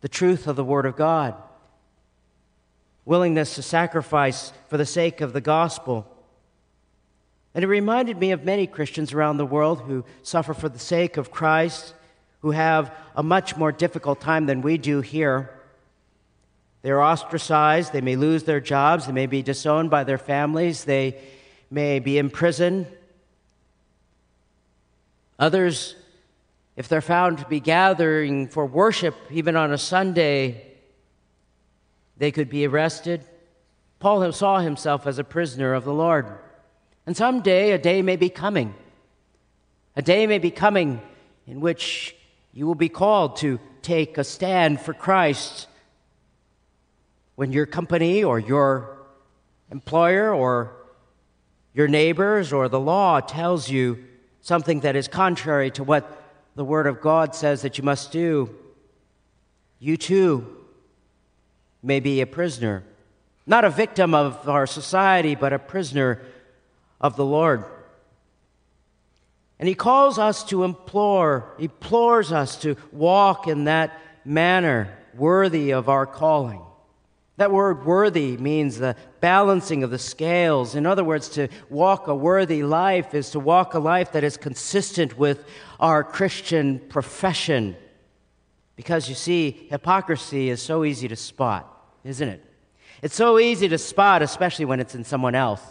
the 0.00 0.08
truth 0.08 0.46
of 0.46 0.56
the 0.56 0.64
Word 0.64 0.86
of 0.86 0.96
God, 0.96 1.34
willingness 3.04 3.54
to 3.54 3.62
sacrifice 3.62 4.52
for 4.68 4.76
the 4.76 4.86
sake 4.86 5.20
of 5.20 5.32
the 5.32 5.40
gospel. 5.40 6.06
And 7.54 7.64
it 7.64 7.68
reminded 7.68 8.18
me 8.18 8.32
of 8.32 8.44
many 8.44 8.66
Christians 8.66 9.12
around 9.12 9.36
the 9.36 9.46
world 9.46 9.82
who 9.82 10.04
suffer 10.22 10.54
for 10.54 10.68
the 10.68 10.78
sake 10.78 11.16
of 11.16 11.30
Christ, 11.30 11.94
who 12.40 12.52
have 12.52 12.94
a 13.14 13.22
much 13.22 13.56
more 13.56 13.72
difficult 13.72 14.20
time 14.20 14.46
than 14.46 14.62
we 14.62 14.78
do 14.78 15.00
here. 15.00 15.50
They're 16.82 17.00
ostracized, 17.00 17.92
they 17.92 18.00
may 18.00 18.16
lose 18.16 18.42
their 18.42 18.60
jobs, 18.60 19.06
they 19.06 19.12
may 19.12 19.26
be 19.26 19.42
disowned 19.42 19.88
by 19.88 20.02
their 20.04 20.18
families, 20.18 20.84
they 20.84 21.20
may 21.70 22.00
be 22.00 22.18
imprisoned. 22.18 22.86
Others, 25.38 25.94
if 26.76 26.88
they're 26.88 27.00
found 27.00 27.38
to 27.38 27.46
be 27.46 27.60
gathering 27.60 28.48
for 28.48 28.66
worship, 28.66 29.14
even 29.30 29.56
on 29.56 29.72
a 29.72 29.78
Sunday, 29.78 30.66
they 32.16 32.32
could 32.32 32.48
be 32.48 32.66
arrested. 32.66 33.24
Paul 34.00 34.32
saw 34.32 34.58
himself 34.58 35.06
as 35.06 35.18
a 35.18 35.24
prisoner 35.24 35.74
of 35.74 35.84
the 35.84 35.92
Lord. 35.92 36.26
And 37.06 37.16
someday 37.16 37.70
a 37.70 37.78
day 37.78 38.02
may 38.02 38.16
be 38.16 38.28
coming. 38.28 38.74
A 39.94 40.02
day 40.02 40.26
may 40.26 40.38
be 40.38 40.50
coming 40.50 41.00
in 41.46 41.60
which 41.60 42.16
you 42.52 42.66
will 42.66 42.74
be 42.74 42.88
called 42.88 43.36
to 43.36 43.60
take 43.82 44.18
a 44.18 44.24
stand 44.24 44.80
for 44.80 44.94
Christ 44.94 45.68
when 47.42 47.50
your 47.50 47.66
company 47.66 48.22
or 48.22 48.38
your 48.38 48.98
employer 49.72 50.32
or 50.32 50.76
your 51.74 51.88
neighbors 51.88 52.52
or 52.52 52.68
the 52.68 52.78
law 52.78 53.18
tells 53.18 53.68
you 53.68 53.98
something 54.42 54.78
that 54.78 54.94
is 54.94 55.08
contrary 55.08 55.68
to 55.68 55.82
what 55.82 56.22
the 56.54 56.64
Word 56.64 56.86
of 56.86 57.00
God 57.00 57.34
says 57.34 57.62
that 57.62 57.78
you 57.78 57.82
must 57.82 58.12
do, 58.12 58.54
you 59.80 59.96
too 59.96 60.56
may 61.82 61.98
be 61.98 62.20
a 62.20 62.28
prisoner. 62.28 62.84
Not 63.44 63.64
a 63.64 63.70
victim 63.70 64.14
of 64.14 64.48
our 64.48 64.68
society, 64.68 65.34
but 65.34 65.52
a 65.52 65.58
prisoner 65.58 66.22
of 67.00 67.16
the 67.16 67.24
Lord. 67.24 67.64
And 69.58 69.68
he 69.68 69.74
calls 69.74 70.16
us 70.16 70.44
to 70.44 70.62
implore, 70.62 71.52
he 71.58 71.64
implores 71.64 72.30
us 72.30 72.54
to 72.58 72.76
walk 72.92 73.48
in 73.48 73.64
that 73.64 74.00
manner 74.24 74.96
worthy 75.12 75.72
of 75.72 75.88
our 75.88 76.06
calling. 76.06 76.62
That 77.38 77.50
word 77.50 77.86
worthy 77.86 78.36
means 78.36 78.78
the 78.78 78.94
balancing 79.20 79.82
of 79.82 79.90
the 79.90 79.98
scales. 79.98 80.74
In 80.74 80.84
other 80.86 81.02
words, 81.02 81.30
to 81.30 81.48
walk 81.70 82.06
a 82.06 82.14
worthy 82.14 82.62
life 82.62 83.14
is 83.14 83.30
to 83.30 83.40
walk 83.40 83.74
a 83.74 83.78
life 83.78 84.12
that 84.12 84.22
is 84.22 84.36
consistent 84.36 85.18
with 85.18 85.44
our 85.80 86.04
Christian 86.04 86.78
profession. 86.78 87.74
Because 88.76 89.08
you 89.08 89.14
see, 89.14 89.66
hypocrisy 89.70 90.50
is 90.50 90.60
so 90.60 90.84
easy 90.84 91.08
to 91.08 91.16
spot, 91.16 91.66
isn't 92.04 92.28
it? 92.28 92.44
It's 93.00 93.16
so 93.16 93.38
easy 93.38 93.68
to 93.68 93.78
spot, 93.78 94.22
especially 94.22 94.66
when 94.66 94.78
it's 94.78 94.94
in 94.94 95.04
someone 95.04 95.34
else. 95.34 95.62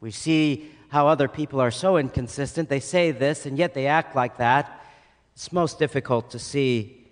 We 0.00 0.10
see 0.10 0.70
how 0.88 1.06
other 1.06 1.28
people 1.28 1.60
are 1.60 1.70
so 1.70 1.96
inconsistent. 1.98 2.68
They 2.68 2.80
say 2.80 3.12
this, 3.12 3.46
and 3.46 3.56
yet 3.56 3.74
they 3.74 3.86
act 3.86 4.16
like 4.16 4.38
that. 4.38 4.82
It's 5.34 5.52
most 5.52 5.78
difficult 5.78 6.30
to 6.30 6.38
see. 6.38 7.06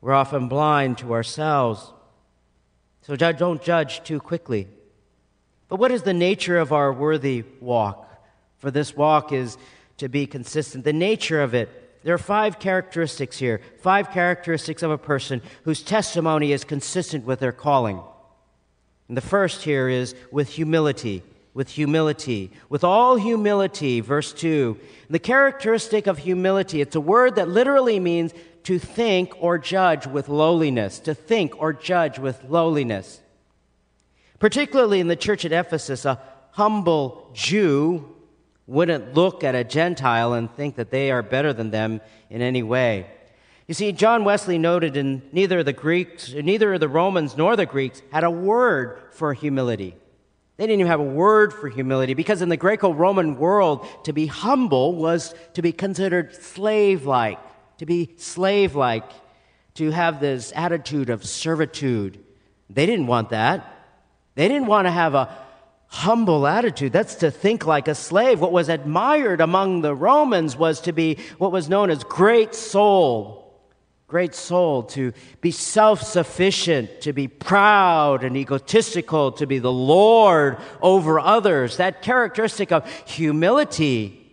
We're 0.00 0.12
often 0.12 0.48
blind 0.48 0.98
to 0.98 1.14
ourselves. 1.14 1.93
So 3.06 3.16
don't 3.16 3.62
judge 3.62 4.02
too 4.02 4.18
quickly. 4.18 4.66
But 5.68 5.76
what 5.76 5.90
is 5.90 6.02
the 6.02 6.14
nature 6.14 6.58
of 6.58 6.72
our 6.72 6.90
worthy 6.90 7.44
walk? 7.60 8.10
For 8.58 8.70
this 8.70 8.96
walk 8.96 9.30
is 9.30 9.58
to 9.98 10.08
be 10.08 10.26
consistent. 10.26 10.84
The 10.84 10.92
nature 10.94 11.42
of 11.42 11.54
it, 11.54 12.02
there 12.02 12.14
are 12.14 12.18
five 12.18 12.58
characteristics 12.58 13.36
here, 13.38 13.60
five 13.80 14.10
characteristics 14.10 14.82
of 14.82 14.90
a 14.90 14.96
person 14.96 15.42
whose 15.64 15.82
testimony 15.82 16.52
is 16.52 16.64
consistent 16.64 17.26
with 17.26 17.40
their 17.40 17.52
calling. 17.52 18.00
And 19.08 19.16
the 19.18 19.22
first 19.22 19.64
here 19.64 19.88
is 19.88 20.14
with 20.30 20.48
humility 20.48 21.22
with 21.54 21.68
humility, 21.68 22.50
with 22.68 22.82
all 22.82 23.14
humility, 23.14 24.00
verse 24.00 24.32
2. 24.32 24.76
The 25.08 25.20
characteristic 25.20 26.08
of 26.08 26.18
humility, 26.18 26.80
it's 26.80 26.96
a 26.96 27.00
word 27.00 27.36
that 27.36 27.48
literally 27.48 28.00
means 28.00 28.34
to 28.64 28.78
think 28.78 29.32
or 29.38 29.58
judge 29.58 30.06
with 30.06 30.28
lowliness, 30.28 30.98
to 31.00 31.14
think 31.14 31.60
or 31.60 31.72
judge 31.72 32.18
with 32.18 32.44
lowliness. 32.48 33.20
Particularly 34.38 35.00
in 35.00 35.08
the 35.08 35.16
church 35.16 35.44
at 35.44 35.52
Ephesus, 35.52 36.04
a 36.04 36.20
humble 36.50 37.30
Jew 37.34 38.14
wouldn't 38.66 39.14
look 39.14 39.44
at 39.44 39.54
a 39.54 39.64
Gentile 39.64 40.32
and 40.32 40.50
think 40.54 40.76
that 40.76 40.90
they 40.90 41.10
are 41.10 41.22
better 41.22 41.52
than 41.52 41.70
them 41.70 42.00
in 42.30 42.40
any 42.40 42.62
way. 42.62 43.06
You 43.66 43.74
see, 43.74 43.92
John 43.92 44.24
Wesley 44.24 44.58
noted 44.58 44.96
in 44.96 45.22
neither 45.32 45.62
the 45.62 45.72
Greeks, 45.72 46.32
neither 46.32 46.78
the 46.78 46.88
Romans 46.88 47.36
nor 47.36 47.56
the 47.56 47.66
Greeks 47.66 48.02
had 48.12 48.24
a 48.24 48.30
word 48.30 49.02
for 49.12 49.32
humility. 49.32 49.96
They 50.56 50.66
didn't 50.66 50.80
even 50.80 50.90
have 50.90 51.00
a 51.00 51.04
word 51.04 51.52
for 51.52 51.68
humility 51.68 52.14
because 52.14 52.40
in 52.40 52.48
the 52.48 52.56
Greco 52.56 52.92
Roman 52.92 53.36
world, 53.36 53.86
to 54.04 54.12
be 54.12 54.26
humble 54.26 54.94
was 54.94 55.34
to 55.54 55.62
be 55.62 55.72
considered 55.72 56.34
slave 56.34 57.06
like, 57.06 57.38
to 57.84 57.86
be 57.86 58.14
slave 58.16 58.74
like, 58.74 59.04
to 59.74 59.90
have 59.90 60.18
this 60.18 60.54
attitude 60.56 61.10
of 61.10 61.22
servitude. 61.22 62.18
They 62.70 62.86
didn't 62.86 63.08
want 63.08 63.28
that. 63.28 63.70
They 64.36 64.48
didn't 64.48 64.68
want 64.68 64.86
to 64.86 64.90
have 64.90 65.14
a 65.14 65.36
humble 65.88 66.46
attitude. 66.46 66.92
That's 66.92 67.16
to 67.16 67.30
think 67.30 67.66
like 67.66 67.86
a 67.86 67.94
slave. 67.94 68.40
What 68.40 68.52
was 68.52 68.70
admired 68.70 69.42
among 69.42 69.82
the 69.82 69.94
Romans 69.94 70.56
was 70.56 70.80
to 70.82 70.92
be 70.92 71.18
what 71.36 71.52
was 71.52 71.68
known 71.68 71.90
as 71.90 72.02
great 72.04 72.54
soul 72.54 73.42
great 74.06 74.34
soul, 74.34 74.84
to 74.84 75.12
be 75.40 75.50
self 75.50 76.00
sufficient, 76.00 77.00
to 77.00 77.12
be 77.12 77.26
proud 77.26 78.22
and 78.22 78.36
egotistical, 78.36 79.32
to 79.32 79.44
be 79.44 79.58
the 79.58 79.72
Lord 79.72 80.58
over 80.80 81.18
others. 81.18 81.78
That 81.78 82.00
characteristic 82.00 82.70
of 82.70 82.88
humility 83.06 84.23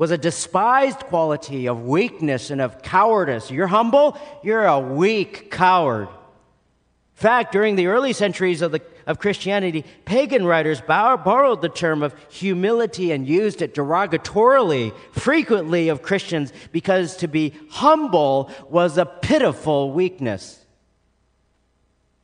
was 0.00 0.10
a 0.10 0.16
despised 0.16 1.00
quality 1.00 1.68
of 1.68 1.82
weakness 1.82 2.48
and 2.48 2.58
of 2.58 2.80
cowardice. 2.80 3.50
You're 3.50 3.66
humble, 3.66 4.18
you're 4.42 4.64
a 4.64 4.80
weak 4.80 5.50
coward. 5.50 6.08
In 6.08 7.22
fact, 7.22 7.52
during 7.52 7.76
the 7.76 7.88
early 7.88 8.14
centuries 8.14 8.62
of 8.62 8.72
the 8.72 8.80
of 9.06 9.18
Christianity, 9.18 9.84
pagan 10.06 10.46
writers 10.46 10.80
borrowed 10.80 11.60
the 11.60 11.68
term 11.68 12.02
of 12.02 12.14
humility 12.30 13.12
and 13.12 13.28
used 13.28 13.60
it 13.60 13.74
derogatorily, 13.74 14.94
frequently 15.12 15.90
of 15.90 16.00
Christians, 16.00 16.50
because 16.72 17.16
to 17.16 17.28
be 17.28 17.52
humble 17.68 18.50
was 18.70 18.96
a 18.96 19.04
pitiful 19.04 19.92
weakness. 19.92 20.64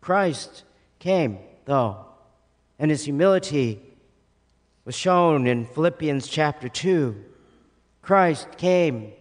Christ 0.01 0.65
came, 0.99 1.41
though, 1.67 2.07
and 2.79 2.91
his 2.91 3.05
humility 3.05 3.83
was 4.87 4.95
shown 4.95 5.47
in 5.47 5.67
Philippians 5.67 6.27
chapter 6.27 6.71
2. 6.71 7.35
Christ 8.07 8.49
came 8.57 9.13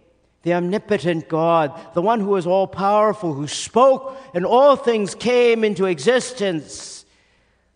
the 0.42 0.54
omnipotent 0.54 1.28
God, 1.28 1.78
the 1.94 2.00
one 2.02 2.20
who 2.20 2.36
is 2.36 2.46
all 2.46 2.68
powerful, 2.68 3.34
who 3.34 3.48
spoke 3.48 4.16
and 4.32 4.46
all 4.46 4.76
things 4.76 5.14
came 5.14 5.64
into 5.64 5.86
existence 5.86 6.96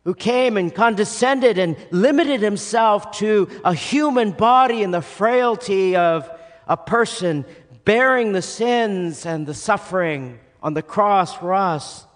who 0.04 0.14
came 0.14 0.56
and 0.56 0.74
condescended 0.74 1.58
and 1.58 1.76
limited 1.90 2.40
himself 2.40 3.10
to 3.18 3.48
a 3.64 3.74
human 3.74 4.30
body 4.30 4.82
and 4.82 4.94
the 4.94 5.02
frailty 5.02 5.94
of 5.94 6.30
a 6.66 6.76
person 6.76 7.44
bearing 7.84 8.32
the 8.32 8.42
sins 8.42 9.26
and 9.26 9.46
the 9.46 9.54
suffering 9.54 10.38
on 10.62 10.74
the 10.74 10.82
cross 10.82 11.34
for 11.34 11.52
us. 11.52 12.06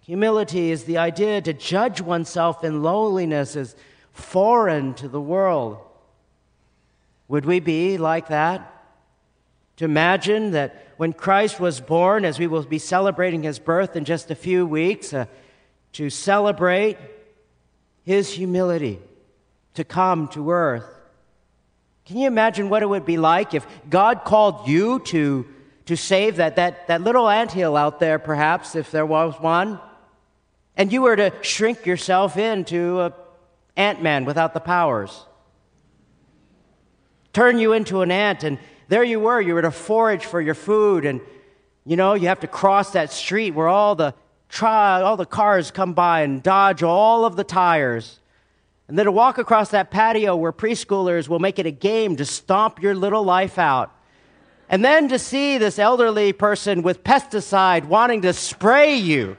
Humility 0.00 0.70
is 0.70 0.84
the 0.84 0.98
idea 0.98 1.40
to 1.42 1.52
judge 1.52 2.00
oneself 2.00 2.64
in 2.64 2.82
lowliness 2.82 3.56
as 3.56 3.74
foreign 4.12 4.94
to 4.94 5.08
the 5.08 5.20
world. 5.20 5.78
Would 7.28 7.44
we 7.44 7.60
be 7.60 7.98
like 7.98 8.28
that? 8.28 8.72
To 9.76 9.84
imagine 9.84 10.52
that 10.52 10.86
when 10.96 11.12
Christ 11.12 11.60
was 11.60 11.80
born, 11.80 12.24
as 12.24 12.38
we 12.38 12.46
will 12.46 12.62
be 12.62 12.78
celebrating 12.78 13.42
his 13.42 13.58
birth 13.58 13.96
in 13.96 14.04
just 14.04 14.30
a 14.30 14.34
few 14.34 14.66
weeks, 14.66 15.12
uh, 15.12 15.26
to 15.92 16.10
celebrate 16.10 16.98
his 18.04 18.30
humility 18.32 19.00
to 19.74 19.84
come 19.84 20.28
to 20.28 20.50
earth. 20.50 20.84
Can 22.06 22.18
you 22.18 22.26
imagine 22.26 22.68
what 22.68 22.82
it 22.82 22.86
would 22.86 23.04
be 23.04 23.16
like 23.16 23.52
if 23.52 23.66
God 23.90 24.24
called 24.24 24.68
you 24.68 25.00
to, 25.06 25.46
to 25.86 25.96
save 25.96 26.36
that, 26.36 26.56
that, 26.56 26.86
that 26.86 27.02
little 27.02 27.28
anthill 27.28 27.76
out 27.76 27.98
there, 27.98 28.18
perhaps, 28.18 28.76
if 28.76 28.90
there 28.90 29.04
was 29.04 29.34
one, 29.40 29.80
and 30.76 30.92
you 30.92 31.02
were 31.02 31.16
to 31.16 31.32
shrink 31.42 31.84
yourself 31.84 32.36
into 32.36 33.00
an 33.00 33.12
ant 33.76 34.02
man 34.02 34.24
without 34.24 34.54
the 34.54 34.60
powers? 34.60 35.24
Turn 37.36 37.58
you 37.58 37.74
into 37.74 38.00
an 38.00 38.10
ant, 38.10 38.44
and 38.44 38.56
there 38.88 39.04
you 39.04 39.20
were. 39.20 39.42
You 39.42 39.52
were 39.52 39.60
to 39.60 39.70
forage 39.70 40.24
for 40.24 40.40
your 40.40 40.54
food, 40.54 41.04
and 41.04 41.20
you 41.84 41.94
know, 41.94 42.14
you 42.14 42.28
have 42.28 42.40
to 42.40 42.46
cross 42.46 42.92
that 42.92 43.12
street 43.12 43.50
where 43.50 43.68
all 43.68 43.94
the 43.94 44.14
try, 44.48 45.02
all 45.02 45.18
the 45.18 45.26
cars 45.26 45.70
come 45.70 45.92
by 45.92 46.22
and 46.22 46.42
dodge 46.42 46.82
all 46.82 47.26
of 47.26 47.36
the 47.36 47.44
tires. 47.44 48.20
And 48.88 48.98
then 48.98 49.04
to 49.04 49.12
walk 49.12 49.36
across 49.36 49.68
that 49.72 49.90
patio 49.90 50.34
where 50.34 50.50
preschoolers 50.50 51.28
will 51.28 51.38
make 51.38 51.58
it 51.58 51.66
a 51.66 51.70
game 51.70 52.16
to 52.16 52.24
stomp 52.24 52.80
your 52.80 52.94
little 52.94 53.22
life 53.22 53.58
out. 53.58 53.94
And 54.70 54.82
then 54.82 55.10
to 55.10 55.18
see 55.18 55.58
this 55.58 55.78
elderly 55.78 56.32
person 56.32 56.80
with 56.80 57.04
pesticide 57.04 57.84
wanting 57.84 58.22
to 58.22 58.32
spray 58.32 58.96
you. 58.96 59.36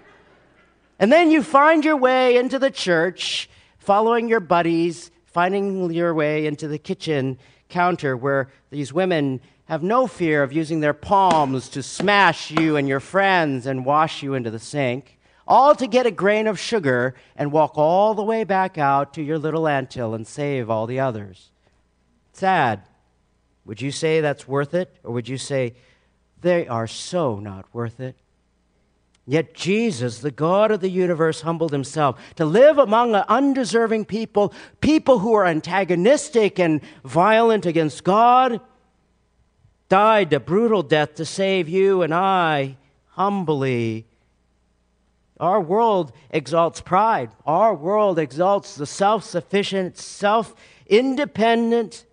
And 0.99 1.12
then 1.12 1.31
you 1.31 1.41
find 1.41 1.83
your 1.83 1.97
way 1.97 2.38
into 2.38 2.60
the 2.60 2.69
church, 2.69 3.49
following 3.79 4.29
your 4.29 4.39
buddies, 4.39 5.10
finding 5.25 5.91
your 5.91 6.13
way 6.13 6.45
into 6.45 6.67
the 6.67 6.77
kitchen 6.77 7.39
counter 7.69 8.15
where 8.15 8.49
these 8.69 8.93
women 8.93 9.41
have 9.65 9.84
no 9.84 10.08
fear 10.08 10.43
of 10.43 10.53
using 10.53 10.80
their 10.80 10.93
palms 10.93 11.67
to 11.69 11.84
smash 11.84 12.51
you 12.51 12.75
and 12.75 12.88
your 12.88 12.99
friends 12.99 13.65
and 13.65 13.86
wash 13.86 14.23
you 14.23 14.34
into 14.34 14.49
the 14.49 14.60
sink, 14.60 15.19
all 15.47 15.75
to 15.75 15.88
get 15.88 16.06
a 16.06 16.12
grain 16.12 16.47
of 16.47 16.60
sugar 16.60 17.15
and 17.36 17.51
walk 17.51 17.77
all 17.77 18.13
the 18.13 18.23
way 18.23 18.43
back 18.43 18.77
out 18.77 19.13
to 19.13 19.21
your 19.21 19.38
little 19.38 19.67
anthill 19.67 20.13
and 20.13 20.25
save 20.25 20.69
all 20.69 20.88
the 20.88 20.99
others. 20.99 21.51
Sad. 22.34 22.82
Would 23.65 23.82
you 23.82 23.91
say 23.91 24.21
that's 24.21 24.47
worth 24.47 24.73
it? 24.73 24.95
Or 25.03 25.12
would 25.12 25.27
you 25.27 25.38
say, 25.38 25.75
they 26.41 26.67
are 26.67 26.88
so 26.88 27.39
not 27.39 27.65
worth 27.73 27.99
it? 27.99 28.15
Yet 29.29 29.53
Jesus, 29.53 30.19
the 30.19 30.31
God 30.31 30.71
of 30.71 30.79
the 30.79 30.89
universe, 30.89 31.41
humbled 31.41 31.73
himself 31.73 32.17
to 32.37 32.45
live 32.45 32.77
among 32.77 33.13
undeserving 33.13 34.05
people, 34.05 34.53
people 34.79 35.19
who 35.19 35.33
are 35.33 35.45
antagonistic 35.45 36.57
and 36.57 36.79
violent 37.03 37.65
against 37.65 38.05
God, 38.05 38.61
died 39.89 40.31
a 40.31 40.39
brutal 40.39 40.81
death 40.81 41.15
to 41.15 41.25
save 41.25 41.67
you 41.67 42.01
and 42.01 42.13
I 42.13 42.77
humbly. 43.07 44.05
Our 45.41 45.59
world 45.59 46.13
exalts 46.29 46.79
pride. 46.79 47.31
Our 47.45 47.75
world 47.75 48.17
exalts 48.17 48.75
the 48.75 48.85
self 48.85 49.25
sufficient, 49.25 49.97
self 49.97 50.55
independent 50.87 52.05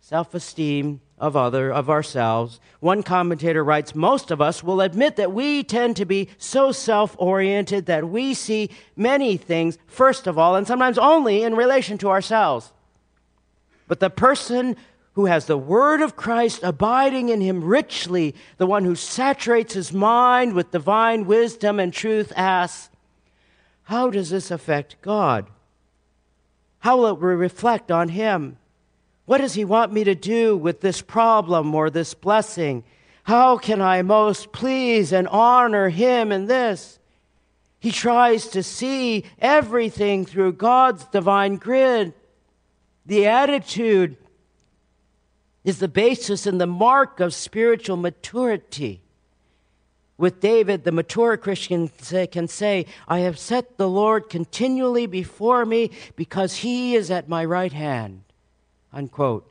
self 0.00 0.34
esteem 0.34 1.00
of 1.20 1.36
other 1.36 1.72
of 1.72 1.90
ourselves. 1.90 2.60
One 2.80 3.02
commentator 3.02 3.64
writes, 3.64 3.94
most 3.94 4.30
of 4.30 4.40
us 4.40 4.62
will 4.62 4.80
admit 4.80 5.16
that 5.16 5.32
we 5.32 5.62
tend 5.64 5.96
to 5.96 6.04
be 6.04 6.28
so 6.38 6.72
self-oriented 6.72 7.86
that 7.86 8.08
we 8.08 8.34
see 8.34 8.70
many 8.96 9.36
things 9.36 9.78
first 9.86 10.26
of 10.26 10.38
all 10.38 10.54
and 10.56 10.66
sometimes 10.66 10.98
only 10.98 11.42
in 11.42 11.54
relation 11.54 11.98
to 11.98 12.08
ourselves. 12.08 12.72
But 13.86 14.00
the 14.00 14.10
person 14.10 14.76
who 15.14 15.26
has 15.26 15.46
the 15.46 15.58
word 15.58 16.00
of 16.00 16.14
Christ 16.14 16.62
abiding 16.62 17.28
in 17.28 17.40
him 17.40 17.64
richly, 17.64 18.36
the 18.56 18.66
one 18.66 18.84
who 18.84 18.94
saturates 18.94 19.74
his 19.74 19.92
mind 19.92 20.52
with 20.52 20.70
divine 20.70 21.26
wisdom 21.26 21.80
and 21.80 21.92
truth 21.92 22.32
asks, 22.36 22.90
how 23.84 24.10
does 24.10 24.30
this 24.30 24.50
affect 24.50 25.00
God? 25.02 25.46
How 26.80 26.98
will 26.98 27.16
it 27.16 27.20
reflect 27.20 27.90
on 27.90 28.10
him? 28.10 28.58
What 29.28 29.42
does 29.42 29.52
He 29.52 29.66
want 29.66 29.92
me 29.92 30.04
to 30.04 30.14
do 30.14 30.56
with 30.56 30.80
this 30.80 31.02
problem 31.02 31.74
or 31.74 31.90
this 31.90 32.14
blessing? 32.14 32.82
How 33.24 33.58
can 33.58 33.82
I 33.82 34.00
most 34.00 34.52
please 34.52 35.12
and 35.12 35.28
honor 35.28 35.90
Him 35.90 36.32
in 36.32 36.46
this? 36.46 36.98
He 37.78 37.92
tries 37.92 38.48
to 38.48 38.62
see 38.62 39.24
everything 39.38 40.24
through 40.24 40.54
God's 40.54 41.04
divine 41.08 41.56
grid. 41.56 42.14
The 43.04 43.26
attitude 43.26 44.16
is 45.62 45.78
the 45.78 45.88
basis 45.88 46.46
and 46.46 46.58
the 46.58 46.66
mark 46.66 47.20
of 47.20 47.34
spiritual 47.34 47.98
maturity. 47.98 49.02
With 50.16 50.40
David, 50.40 50.84
the 50.84 50.90
mature 50.90 51.36
Christian 51.36 51.88
can 51.88 52.48
say, 52.48 52.86
I 53.06 53.18
have 53.18 53.38
set 53.38 53.76
the 53.76 53.90
Lord 53.90 54.30
continually 54.30 55.04
before 55.04 55.66
me 55.66 55.90
because 56.16 56.56
he 56.56 56.94
is 56.94 57.10
at 57.10 57.28
my 57.28 57.44
right 57.44 57.74
hand. 57.74 58.22
Unquote. 58.92 59.50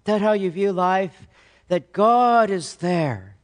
Is 0.00 0.04
that 0.04 0.20
how 0.20 0.32
you 0.32 0.50
view 0.50 0.72
life? 0.72 1.26
That 1.68 1.92
God 1.92 2.50
is 2.50 2.76
there. 2.76 3.36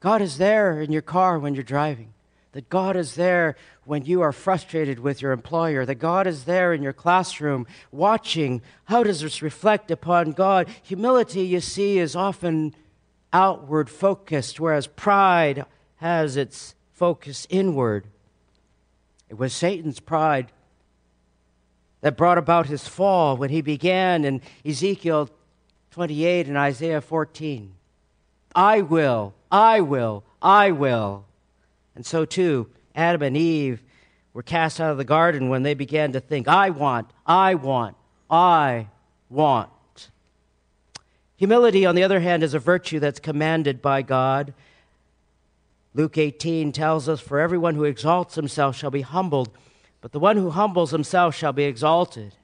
God 0.00 0.20
is 0.20 0.38
there 0.38 0.80
in 0.80 0.90
your 0.90 1.02
car 1.02 1.38
when 1.38 1.54
you're 1.54 1.62
driving. 1.62 2.12
That 2.52 2.68
God 2.68 2.96
is 2.96 3.14
there 3.14 3.56
when 3.84 4.04
you 4.04 4.20
are 4.20 4.32
frustrated 4.32 4.98
with 4.98 5.22
your 5.22 5.32
employer. 5.32 5.86
That 5.86 5.94
God 5.96 6.26
is 6.26 6.44
there 6.44 6.72
in 6.72 6.82
your 6.82 6.92
classroom 6.92 7.66
watching. 7.90 8.60
How 8.84 9.02
does 9.02 9.20
this 9.20 9.40
reflect 9.40 9.90
upon 9.90 10.32
God? 10.32 10.68
Humility, 10.82 11.42
you 11.42 11.60
see, 11.60 11.98
is 11.98 12.14
often 12.14 12.74
outward 13.32 13.88
focused, 13.88 14.60
whereas 14.60 14.86
pride 14.86 15.64
has 15.96 16.36
its 16.36 16.74
focus 16.92 17.46
inward. 17.48 18.06
It 19.30 19.38
was 19.38 19.54
Satan's 19.54 20.00
pride 20.00 20.52
that 22.02 22.16
brought 22.16 22.36
about 22.36 22.66
his 22.66 22.86
fall 22.86 23.36
when 23.36 23.48
he 23.48 23.62
began 23.62 24.24
in 24.24 24.42
Ezekiel 24.66 25.30
28 25.92 26.48
and 26.48 26.58
Isaiah 26.58 27.00
14. 27.00 27.72
I 28.54 28.82
will, 28.82 29.34
I 29.50 29.80
will, 29.80 30.24
I 30.42 30.72
will. 30.72 31.24
And 31.94 32.04
so 32.04 32.24
too, 32.24 32.68
Adam 32.94 33.22
and 33.22 33.36
Eve 33.36 33.82
were 34.34 34.42
cast 34.42 34.80
out 34.80 34.90
of 34.90 34.98
the 34.98 35.04
garden 35.04 35.48
when 35.48 35.62
they 35.62 35.74
began 35.74 36.12
to 36.12 36.20
think, 36.20 36.48
I 36.48 36.70
want, 36.70 37.10
I 37.24 37.54
want, 37.54 37.96
I 38.30 38.88
want. 39.30 39.70
Humility, 41.36 41.86
on 41.86 41.94
the 41.94 42.02
other 42.02 42.20
hand, 42.20 42.42
is 42.42 42.54
a 42.54 42.58
virtue 42.58 43.00
that's 43.00 43.20
commanded 43.20 43.82
by 43.82 44.02
God. 44.02 44.54
Luke 45.94 46.16
18 46.16 46.72
tells 46.72 47.08
us, 47.08 47.20
For 47.20 47.40
everyone 47.40 47.74
who 47.74 47.84
exalts 47.84 48.34
himself 48.34 48.76
shall 48.76 48.90
be 48.90 49.02
humbled 49.02 49.50
but 50.02 50.12
the 50.12 50.18
one 50.18 50.36
who 50.36 50.50
humbles 50.50 50.90
himself 50.90 51.34
shall 51.34 51.52
be 51.52 51.64
exalted. 51.64 52.34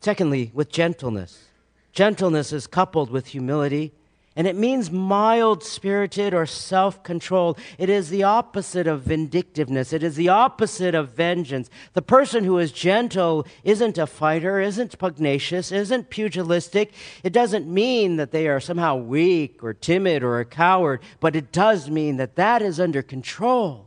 Secondly, 0.00 0.52
with 0.54 0.70
gentleness. 0.70 1.48
Gentleness 1.92 2.52
is 2.52 2.66
coupled 2.66 3.10
with 3.10 3.28
humility, 3.28 3.92
and 4.36 4.46
it 4.46 4.54
means 4.54 4.90
mild 4.90 5.64
spirited 5.64 6.34
or 6.34 6.44
self 6.44 7.02
controlled. 7.02 7.58
It 7.78 7.88
is 7.88 8.10
the 8.10 8.22
opposite 8.22 8.86
of 8.86 9.00
vindictiveness, 9.00 9.94
it 9.94 10.02
is 10.02 10.14
the 10.14 10.28
opposite 10.28 10.94
of 10.94 11.14
vengeance. 11.14 11.70
The 11.94 12.02
person 12.02 12.44
who 12.44 12.58
is 12.58 12.70
gentle 12.70 13.46
isn't 13.64 13.96
a 13.96 14.06
fighter, 14.06 14.60
isn't 14.60 14.98
pugnacious, 14.98 15.72
isn't 15.72 16.10
pugilistic. 16.10 16.92
It 17.24 17.32
doesn't 17.32 17.66
mean 17.66 18.16
that 18.16 18.30
they 18.30 18.46
are 18.46 18.60
somehow 18.60 18.96
weak 18.96 19.64
or 19.64 19.72
timid 19.72 20.22
or 20.22 20.38
a 20.38 20.44
coward, 20.44 21.00
but 21.18 21.34
it 21.34 21.50
does 21.50 21.88
mean 21.88 22.18
that 22.18 22.36
that 22.36 22.60
is 22.60 22.78
under 22.78 23.00
control. 23.00 23.85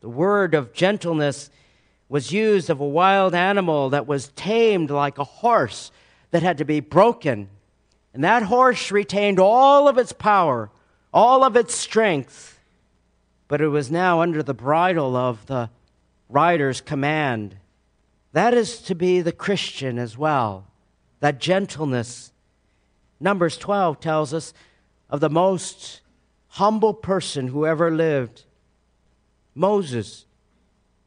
The 0.00 0.08
word 0.08 0.54
of 0.54 0.72
gentleness 0.72 1.50
was 2.08 2.32
used 2.32 2.70
of 2.70 2.80
a 2.80 2.88
wild 2.88 3.34
animal 3.34 3.90
that 3.90 4.06
was 4.06 4.28
tamed 4.28 4.90
like 4.90 5.18
a 5.18 5.24
horse 5.24 5.90
that 6.30 6.42
had 6.42 6.58
to 6.58 6.64
be 6.64 6.80
broken. 6.80 7.48
And 8.14 8.24
that 8.24 8.44
horse 8.44 8.90
retained 8.90 9.38
all 9.38 9.88
of 9.88 9.98
its 9.98 10.12
power, 10.12 10.70
all 11.12 11.44
of 11.44 11.56
its 11.56 11.74
strength, 11.74 12.58
but 13.46 13.60
it 13.60 13.68
was 13.68 13.90
now 13.90 14.20
under 14.20 14.42
the 14.42 14.54
bridle 14.54 15.16
of 15.16 15.46
the 15.46 15.70
rider's 16.28 16.80
command. 16.80 17.56
That 18.32 18.54
is 18.54 18.80
to 18.82 18.94
be 18.94 19.20
the 19.20 19.32
Christian 19.32 19.98
as 19.98 20.16
well, 20.16 20.66
that 21.20 21.40
gentleness. 21.40 22.32
Numbers 23.20 23.56
12 23.56 24.00
tells 24.00 24.32
us 24.32 24.52
of 25.10 25.20
the 25.20 25.30
most 25.30 26.02
humble 26.48 26.94
person 26.94 27.48
who 27.48 27.66
ever 27.66 27.90
lived. 27.90 28.44
Moses, 29.58 30.24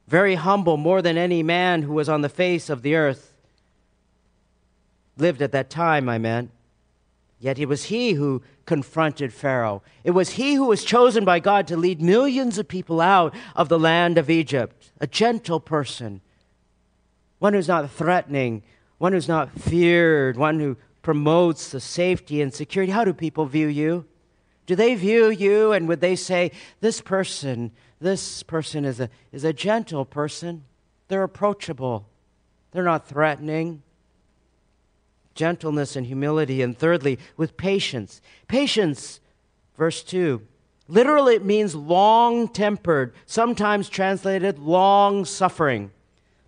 very 0.07 0.35
humble, 0.35 0.75
more 0.77 1.01
than 1.01 1.17
any 1.17 1.41
man 1.41 1.83
who 1.83 1.93
was 1.93 2.09
on 2.09 2.21
the 2.21 2.29
face 2.29 2.69
of 2.69 2.81
the 2.81 2.95
earth, 2.95 3.33
lived 5.17 5.41
at 5.41 5.53
that 5.53 5.69
time, 5.69 6.09
I 6.09 6.17
meant. 6.17 6.51
Yet 7.39 7.57
it 7.57 7.67
was 7.67 7.85
he 7.85 8.13
who 8.13 8.43
confronted 8.65 9.33
Pharaoh. 9.33 9.81
It 10.03 10.11
was 10.11 10.31
he 10.31 10.53
who 10.53 10.65
was 10.65 10.83
chosen 10.83 11.25
by 11.25 11.39
God 11.39 11.65
to 11.67 11.77
lead 11.77 12.01
millions 12.01 12.57
of 12.57 12.67
people 12.67 13.01
out 13.01 13.33
of 13.55 13.69
the 13.69 13.79
land 13.79 14.17
of 14.17 14.29
Egypt. 14.29 14.91
A 14.99 15.07
gentle 15.07 15.59
person, 15.59 16.21
one 17.39 17.53
who's 17.53 17.67
not 17.67 17.89
threatening, 17.89 18.63
one 18.97 19.13
who's 19.13 19.27
not 19.27 19.59
feared, 19.59 20.37
one 20.37 20.59
who 20.59 20.77
promotes 21.01 21.69
the 21.69 21.79
safety 21.79 22.41
and 22.41 22.53
security. 22.53 22.91
How 22.91 23.05
do 23.05 23.13
people 23.13 23.45
view 23.45 23.67
you? 23.67 24.05
Do 24.67 24.75
they 24.75 24.93
view 24.93 25.29
you 25.29 25.71
and 25.71 25.87
would 25.87 26.01
they 26.01 26.15
say, 26.15 26.51
this 26.79 27.01
person 27.01 27.71
this 28.01 28.41
person 28.43 28.83
is 28.83 28.99
a, 28.99 29.09
is 29.31 29.43
a 29.43 29.53
gentle 29.53 30.03
person. 30.03 30.63
They're 31.07 31.23
approachable, 31.23 32.07
they're 32.71 32.83
not 32.83 33.07
threatening. 33.07 33.83
Gentleness 35.33 35.95
and 35.95 36.05
humility. 36.05 36.61
And 36.61 36.77
thirdly, 36.77 37.17
with 37.37 37.55
patience. 37.55 38.21
Patience, 38.49 39.21
verse 39.77 40.03
2. 40.03 40.41
Literally, 40.89 41.35
it 41.35 41.45
means 41.45 41.73
long 41.73 42.49
tempered, 42.49 43.13
sometimes 43.25 43.87
translated 43.87 44.59
long 44.59 45.23
suffering. 45.23 45.91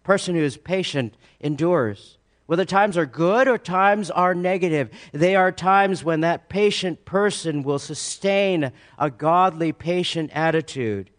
Person 0.03 0.35
who 0.35 0.41
is 0.41 0.57
patient 0.57 1.15
endures. 1.39 2.17
Whether 2.45 2.65
times 2.65 2.97
are 2.97 3.05
good 3.05 3.47
or 3.47 3.57
times 3.57 4.11
are 4.11 4.35
negative, 4.35 4.89
they 5.13 5.33
are 5.37 5.51
times 5.51 6.03
when 6.03 6.19
that 6.19 6.49
patient 6.49 7.05
person 7.05 7.63
will 7.63 7.79
sustain 7.79 8.73
a 8.99 9.09
godly, 9.09 9.71
patient 9.71 10.29
attitude 10.33 11.09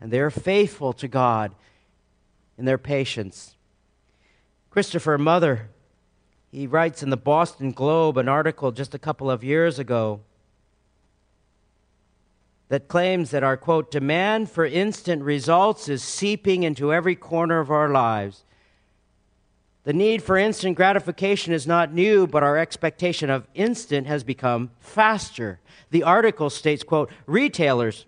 and 0.00 0.10
they're 0.10 0.30
faithful 0.30 0.92
to 0.94 1.08
God 1.08 1.54
in 2.58 2.64
their 2.64 2.78
patience. 2.78 3.56
Christopher 4.70 5.18
Muther, 5.18 5.68
he 6.50 6.66
writes 6.66 7.02
in 7.02 7.10
the 7.10 7.16
Boston 7.16 7.72
Globe 7.72 8.18
an 8.18 8.28
article 8.28 8.72
just 8.72 8.94
a 8.94 8.98
couple 8.98 9.30
of 9.30 9.44
years 9.44 9.78
ago. 9.78 10.20
that 12.68 12.88
claims 12.88 13.30
that 13.30 13.44
our 13.44 13.56
quote 13.56 13.90
demand 13.90 14.50
for 14.50 14.66
instant 14.66 15.22
results 15.22 15.88
is 15.88 16.02
seeping 16.02 16.62
into 16.64 16.92
every 16.92 17.14
corner 17.14 17.60
of 17.60 17.70
our 17.70 17.88
lives. 17.88 18.44
The 19.84 19.92
need 19.92 20.22
for 20.22 20.36
instant 20.36 20.76
gratification 20.76 21.52
is 21.52 21.66
not 21.66 21.94
new, 21.94 22.26
but 22.26 22.42
our 22.42 22.58
expectation 22.58 23.30
of 23.30 23.46
instant 23.54 24.08
has 24.08 24.24
become 24.24 24.70
faster. 24.80 25.60
The 25.90 26.02
article 26.02 26.50
states, 26.50 26.82
quote, 26.82 27.10
retailers 27.26 28.04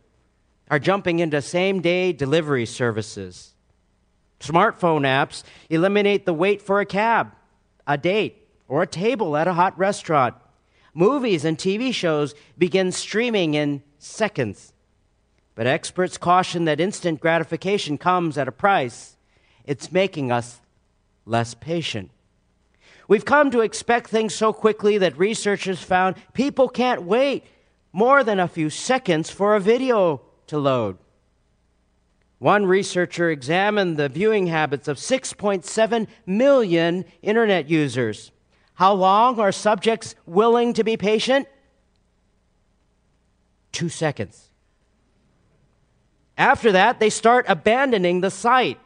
are 0.71 0.79
jumping 0.79 1.19
into 1.19 1.41
same-day 1.41 2.13
delivery 2.13 2.67
services. 2.67 3.55
Smartphone 4.41 5.03
apps 5.03 5.43
eliminate 5.69 6.27
the 6.27 6.35
wait 6.35 6.63
for 6.63 6.81
a 6.81 6.87
cab, 6.87 7.35
a 7.87 7.99
date, 7.99 8.47
or 8.69 8.83
a 8.83 8.87
table 8.87 9.37
at 9.37 9.49
a 9.49 9.55
hot 9.55 9.77
restaurant. 9.79 10.35
Movies 10.95 11.45
and 11.45 11.59
TV 11.59 11.93
shows 11.93 12.35
begin 12.57 12.93
streaming 12.93 13.55
in 13.55 13.83
seconds. 13.99 14.73
But 15.55 15.67
experts 15.67 16.19
caution 16.19 16.67
that 16.67 16.81
instant 16.81 17.21
gratification 17.21 17.99
comes 17.99 18.39
at 18.39 18.49
a 18.49 18.53
price. 18.53 19.17
It's 19.65 19.91
making 19.91 20.31
us 20.31 20.61
less 21.27 21.55
patient. 21.55 22.11
We've 23.09 23.25
come 23.25 23.51
to 23.51 23.61
expect 23.61 24.09
things 24.09 24.35
so 24.35 24.53
quickly 24.53 24.99
that 24.99 25.19
researchers 25.19 25.83
found 25.83 26.17
people 26.33 26.69
can't 26.69 27.03
wait 27.03 27.45
more 27.93 28.23
than 28.23 28.39
a 28.39 28.47
few 28.47 28.71
seconds 28.71 29.31
for 29.31 29.57
a 29.57 29.61
video 29.61 30.21
to 30.49 30.59
load. 30.59 30.99
One 32.39 32.67
researcher 32.67 33.31
examined 33.31 33.97
the 33.97 34.09
viewing 34.09 34.47
habits 34.47 34.87
of 34.87 34.97
6.7 34.97 36.07
million 36.25 37.05
internet 37.21 37.69
users. 37.69 38.31
How 38.75 38.93
long 38.93 39.41
are 39.41 39.51
subjects 39.51 40.15
willing 40.25 40.73
to 40.75 40.85
be 40.85 40.97
patient? 40.97 41.49
Two 43.73 43.89
seconds. 43.89 44.51
After 46.37 46.71
that, 46.71 47.01
they 47.01 47.11
start 47.11 47.47
abandoning 47.49 48.21
the 48.21 48.31
site. 48.31 48.79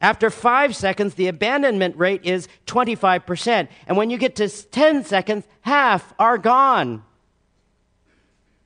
After 0.00 0.28
five 0.28 0.74
seconds, 0.74 1.14
the 1.14 1.28
abandonment 1.28 1.96
rate 1.96 2.24
is 2.24 2.48
25%. 2.66 3.68
And 3.86 3.96
when 3.96 4.10
you 4.10 4.18
get 4.18 4.36
to 4.36 4.48
10 4.48 5.04
seconds, 5.04 5.46
half 5.60 6.12
are 6.18 6.36
gone. 6.36 7.04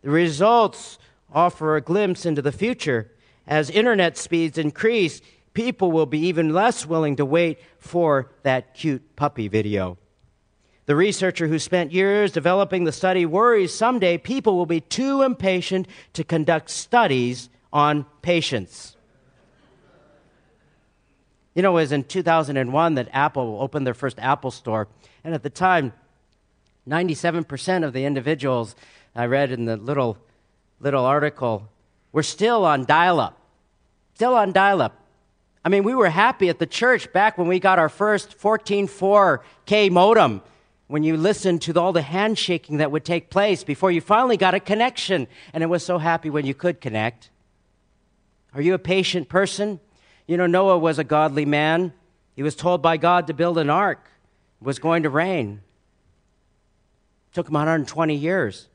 The 0.02 0.10
results 0.10 0.98
offer 1.32 1.76
a 1.76 1.80
glimpse 1.80 2.26
into 2.26 2.42
the 2.42 2.52
future. 2.52 3.10
As 3.46 3.70
internet 3.70 4.16
speeds 4.16 4.58
increase, 4.58 5.20
people 5.54 5.90
will 5.90 6.06
be 6.06 6.20
even 6.20 6.52
less 6.52 6.86
willing 6.86 7.16
to 7.16 7.24
wait 7.24 7.58
for 7.78 8.30
that 8.42 8.74
cute 8.74 9.16
puppy 9.16 9.48
video. 9.48 9.98
The 10.86 10.96
researcher 10.96 11.46
who 11.46 11.58
spent 11.58 11.92
years 11.92 12.32
developing 12.32 12.84
the 12.84 12.92
study 12.92 13.24
worries 13.24 13.72
someday 13.72 14.18
people 14.18 14.56
will 14.56 14.66
be 14.66 14.80
too 14.80 15.22
impatient 15.22 15.86
to 16.14 16.24
conduct 16.24 16.70
studies 16.70 17.48
on 17.72 18.06
patience. 18.22 18.96
You 21.54 21.62
know, 21.62 21.70
it 21.70 21.82
was 21.82 21.92
in 21.92 22.04
2001 22.04 22.94
that 22.94 23.08
Apple 23.12 23.58
opened 23.60 23.86
their 23.86 23.94
first 23.94 24.18
Apple 24.18 24.50
store. 24.50 24.88
And 25.24 25.34
at 25.34 25.42
the 25.42 25.50
time, 25.50 25.92
97% 26.88 27.84
of 27.84 27.92
the 27.92 28.04
individuals 28.04 28.74
I 29.14 29.26
read 29.26 29.52
in 29.52 29.64
the 29.66 29.76
little, 29.76 30.18
little 30.80 31.04
article 31.04 31.70
we're 32.12 32.22
still 32.22 32.64
on 32.64 32.84
dial 32.84 33.20
up. 33.20 33.38
Still 34.14 34.34
on 34.34 34.52
dial 34.52 34.82
up. 34.82 34.96
I 35.64 35.68
mean, 35.68 35.84
we 35.84 35.94
were 35.94 36.08
happy 36.08 36.48
at 36.48 36.58
the 36.58 36.66
church 36.66 37.12
back 37.12 37.38
when 37.38 37.46
we 37.46 37.60
got 37.60 37.78
our 37.78 37.88
first 37.88 38.38
14.4K 38.38 39.90
modem, 39.90 40.42
when 40.88 41.02
you 41.02 41.16
listened 41.16 41.62
to 41.62 41.78
all 41.78 41.92
the 41.92 42.02
handshaking 42.02 42.78
that 42.78 42.90
would 42.90 43.04
take 43.04 43.30
place 43.30 43.62
before 43.62 43.90
you 43.90 44.00
finally 44.00 44.36
got 44.36 44.54
a 44.54 44.60
connection. 44.60 45.28
And 45.52 45.62
it 45.62 45.68
was 45.68 45.84
so 45.84 45.98
happy 45.98 46.30
when 46.30 46.46
you 46.46 46.54
could 46.54 46.80
connect. 46.80 47.30
Are 48.54 48.62
you 48.62 48.74
a 48.74 48.78
patient 48.78 49.28
person? 49.28 49.78
You 50.26 50.36
know, 50.36 50.46
Noah 50.46 50.78
was 50.78 50.98
a 50.98 51.04
godly 51.04 51.44
man. 51.44 51.92
He 52.34 52.42
was 52.42 52.56
told 52.56 52.82
by 52.82 52.96
God 52.96 53.26
to 53.26 53.34
build 53.34 53.58
an 53.58 53.70
ark. 53.70 54.10
It 54.60 54.64
was 54.64 54.78
going 54.78 55.02
to 55.02 55.10
rain. 55.10 55.60
It 57.30 57.34
took 57.34 57.48
him 57.48 57.54
120 57.54 58.14
years. 58.14 58.69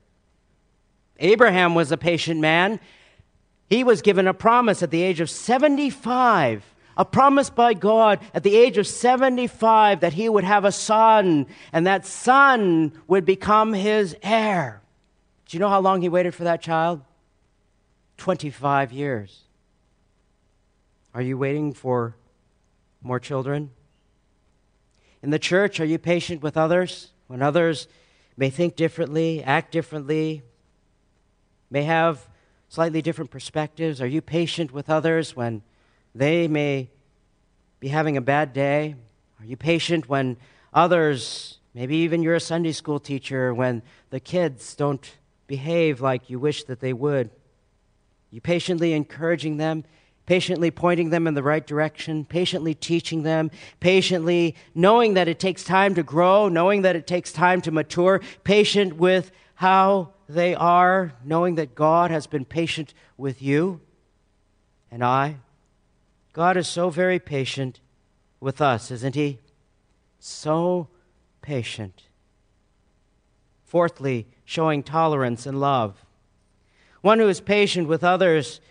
Abraham 1.20 1.76
was 1.76 1.92
a 1.92 1.98
patient 1.98 2.40
man. 2.40 2.80
He 3.70 3.84
was 3.84 4.02
given 4.02 4.28
a 4.28 4.34
promise 4.34 4.84
at 4.84 4.92
the 4.92 5.02
age 5.02 5.20
of 5.20 5.30
75 5.30 6.64
a 6.98 7.06
promise 7.06 7.50
by 7.50 7.74
God 7.74 8.20
at 8.34 8.44
the 8.44 8.56
age 8.56 8.78
of 8.78 8.88
75 8.88 10.00
that 10.00 10.14
he 10.14 10.30
would 10.30 10.44
have 10.44 10.66
a 10.66 10.72
son 10.72 11.48
and 11.74 11.88
that 11.88 12.06
son 12.06 12.94
would 13.08 13.26
become 13.26 13.74
his 13.74 14.16
heir. 14.24 14.82
Do 15.46 15.58
you 15.58 15.60
know 15.60 15.70
how 15.70 15.82
long 15.82 16.02
he 16.02 16.10
waited 16.10 16.34
for 16.34 16.46
that 16.46 16.62
child? 16.62 17.02
25 18.18 18.94
years. 18.94 19.42
Are 21.14 21.22
you 21.22 21.38
waiting 21.38 21.74
for 21.74 22.16
more 23.02 23.20
children? 23.20 23.72
In 25.22 25.30
the 25.32 25.40
church, 25.40 25.80
are 25.80 25.86
you 25.86 25.98
patient 25.98 26.42
with 26.42 26.56
others 26.56 27.12
when 27.28 27.42
others 27.42 27.88
may 28.38 28.50
think 28.50 28.76
differently, 28.76 29.44
act 29.44 29.72
differently, 29.72 30.44
may 31.70 31.84
have 31.84 32.28
slightly 32.70 33.02
different 33.02 33.32
perspectives? 33.32 34.02
Are 34.02 34.08
you 34.08 34.22
patient 34.22 34.72
with 34.72 34.90
others 34.90 35.36
when 35.36 35.62
they 36.14 36.48
may 36.48 36.90
be 37.80 37.88
having 37.90 38.18
a 38.18 38.22
bad 38.22 38.54
day? 38.54 38.96
Are 39.40 39.46
you 39.46 39.58
patient 39.58 40.10
when 40.10 40.38
others, 40.74 41.60
maybe 41.74 41.98
even 41.98 42.24
you're 42.24 42.36
a 42.36 42.40
Sunday 42.40 42.72
school 42.72 43.00
teacher, 43.00 43.54
when 43.54 43.82
the 44.10 44.20
kids 44.20 44.76
don't 44.76 45.16
behave 45.48 46.02
like 46.02 46.30
you 46.30 46.40
wish 46.40 46.64
that 46.66 46.80
they 46.80 46.94
would? 46.94 47.30
You 48.32 48.42
patiently 48.42 48.94
encouraging 48.94 49.58
them, 49.58 49.84
patiently 50.26 50.72
pointing 50.72 51.10
them 51.10 51.28
in 51.28 51.36
the 51.36 51.44
right 51.44 51.66
direction, 51.66 52.26
patiently 52.26 52.74
teaching 52.74 53.24
them, 53.24 53.52
patiently 53.80 54.56
knowing 54.74 55.14
that 55.14 55.28
it 55.28 55.40
takes 55.40 55.64
time 55.64 55.96
to 55.96 56.04
grow, 56.04 56.50
knowing 56.50 56.82
that 56.82 56.96
it 56.96 57.08
takes 57.08 57.32
time 57.32 57.62
to 57.62 57.72
mature, 57.72 58.22
patient 58.44 58.98
with 58.98 59.32
how 59.56 60.15
they 60.28 60.56
are, 60.56 61.14
knowing 61.24 61.56
that 61.56 61.76
God 61.76 62.12
has 62.12 62.28
been 62.28 62.46
patient 62.46 62.94
with 63.18 63.42
you 63.42 63.82
and 64.92 65.04
I. 65.04 65.38
God 66.34 66.58
is 66.58 66.68
so 66.68 66.90
very 66.90 67.20
patient 67.20 67.80
with 68.40 68.62
us, 68.62 68.92
isn't 68.92 69.16
He? 69.16 69.40
So 70.20 70.88
patient. 71.42 72.04
Fourthly, 73.66 74.28
showing 74.46 74.84
tolerance 74.84 75.46
and 75.46 75.60
love. 75.60 76.06
One 77.02 77.20
who 77.20 77.28
is 77.28 77.42
patient 77.42 77.88
with 77.88 78.04
others 78.04 78.62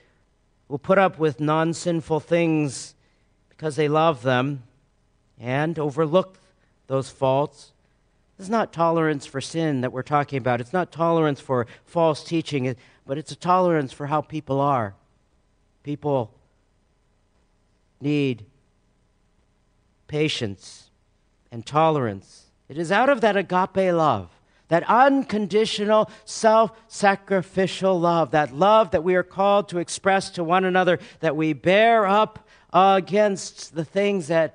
will 0.68 0.78
put 0.78 0.98
up 0.98 1.18
with 1.18 1.40
non 1.40 1.72
sinful 1.72 2.20
things 2.20 2.94
because 3.48 3.76
they 3.76 3.88
love 3.88 4.22
them 4.22 4.62
and 5.38 5.78
overlook 5.78 6.38
those 6.86 7.10
faults. 7.10 7.73
It's 8.38 8.48
not 8.48 8.72
tolerance 8.72 9.26
for 9.26 9.40
sin 9.40 9.82
that 9.82 9.92
we're 9.92 10.02
talking 10.02 10.38
about. 10.38 10.60
It's 10.60 10.72
not 10.72 10.90
tolerance 10.90 11.40
for 11.40 11.66
false 11.84 12.24
teaching, 12.24 12.74
but 13.06 13.18
it's 13.18 13.32
a 13.32 13.36
tolerance 13.36 13.92
for 13.92 14.06
how 14.06 14.20
people 14.20 14.60
are. 14.60 14.94
People 15.82 16.34
need 18.00 18.44
patience 20.08 20.90
and 21.52 21.64
tolerance. 21.64 22.46
It 22.68 22.78
is 22.78 22.90
out 22.90 23.08
of 23.08 23.20
that 23.20 23.36
agape 23.36 23.92
love 23.94 24.30
that 24.68 24.84
unconditional, 24.88 26.10
self 26.24 26.72
sacrificial 26.88 28.00
love, 28.00 28.30
that 28.32 28.54
love 28.54 28.90
that 28.92 29.04
we 29.04 29.14
are 29.14 29.22
called 29.22 29.68
to 29.68 29.78
express 29.78 30.30
to 30.30 30.44
one 30.44 30.64
another, 30.64 30.98
that 31.20 31.36
we 31.36 31.52
bear 31.52 32.06
up 32.06 32.48
against 32.72 33.74
the 33.74 33.84
things 33.84 34.28
that 34.28 34.54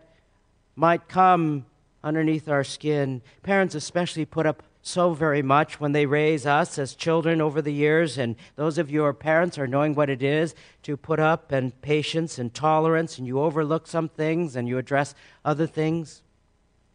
might 0.75 1.07
come 1.07 1.65
underneath 2.03 2.47
our 2.47 2.63
skin. 2.63 3.21
Parents, 3.43 3.75
especially, 3.75 4.25
put 4.25 4.45
up 4.45 4.63
so 4.81 5.13
very 5.13 5.41
much 5.41 5.79
when 5.79 5.91
they 5.91 6.05
raise 6.05 6.45
us 6.45 6.79
as 6.79 6.95
children 6.95 7.41
over 7.41 7.61
the 7.61 7.73
years, 7.73 8.17
and 8.17 8.35
those 8.55 8.77
of 8.77 8.89
you 8.89 8.99
who 8.99 9.05
are 9.05 9.13
parents 9.13 9.57
are 9.57 9.67
knowing 9.67 9.93
what 9.93 10.09
it 10.09 10.23
is 10.23 10.55
to 10.83 10.95
put 10.95 11.19
up 11.19 11.51
and 11.51 11.79
patience 11.81 12.39
and 12.39 12.53
tolerance, 12.53 13.17
and 13.17 13.27
you 13.27 13.39
overlook 13.39 13.87
some 13.87 14.07
things 14.07 14.55
and 14.55 14.67
you 14.67 14.77
address 14.77 15.13
other 15.43 15.67
things. 15.67 16.21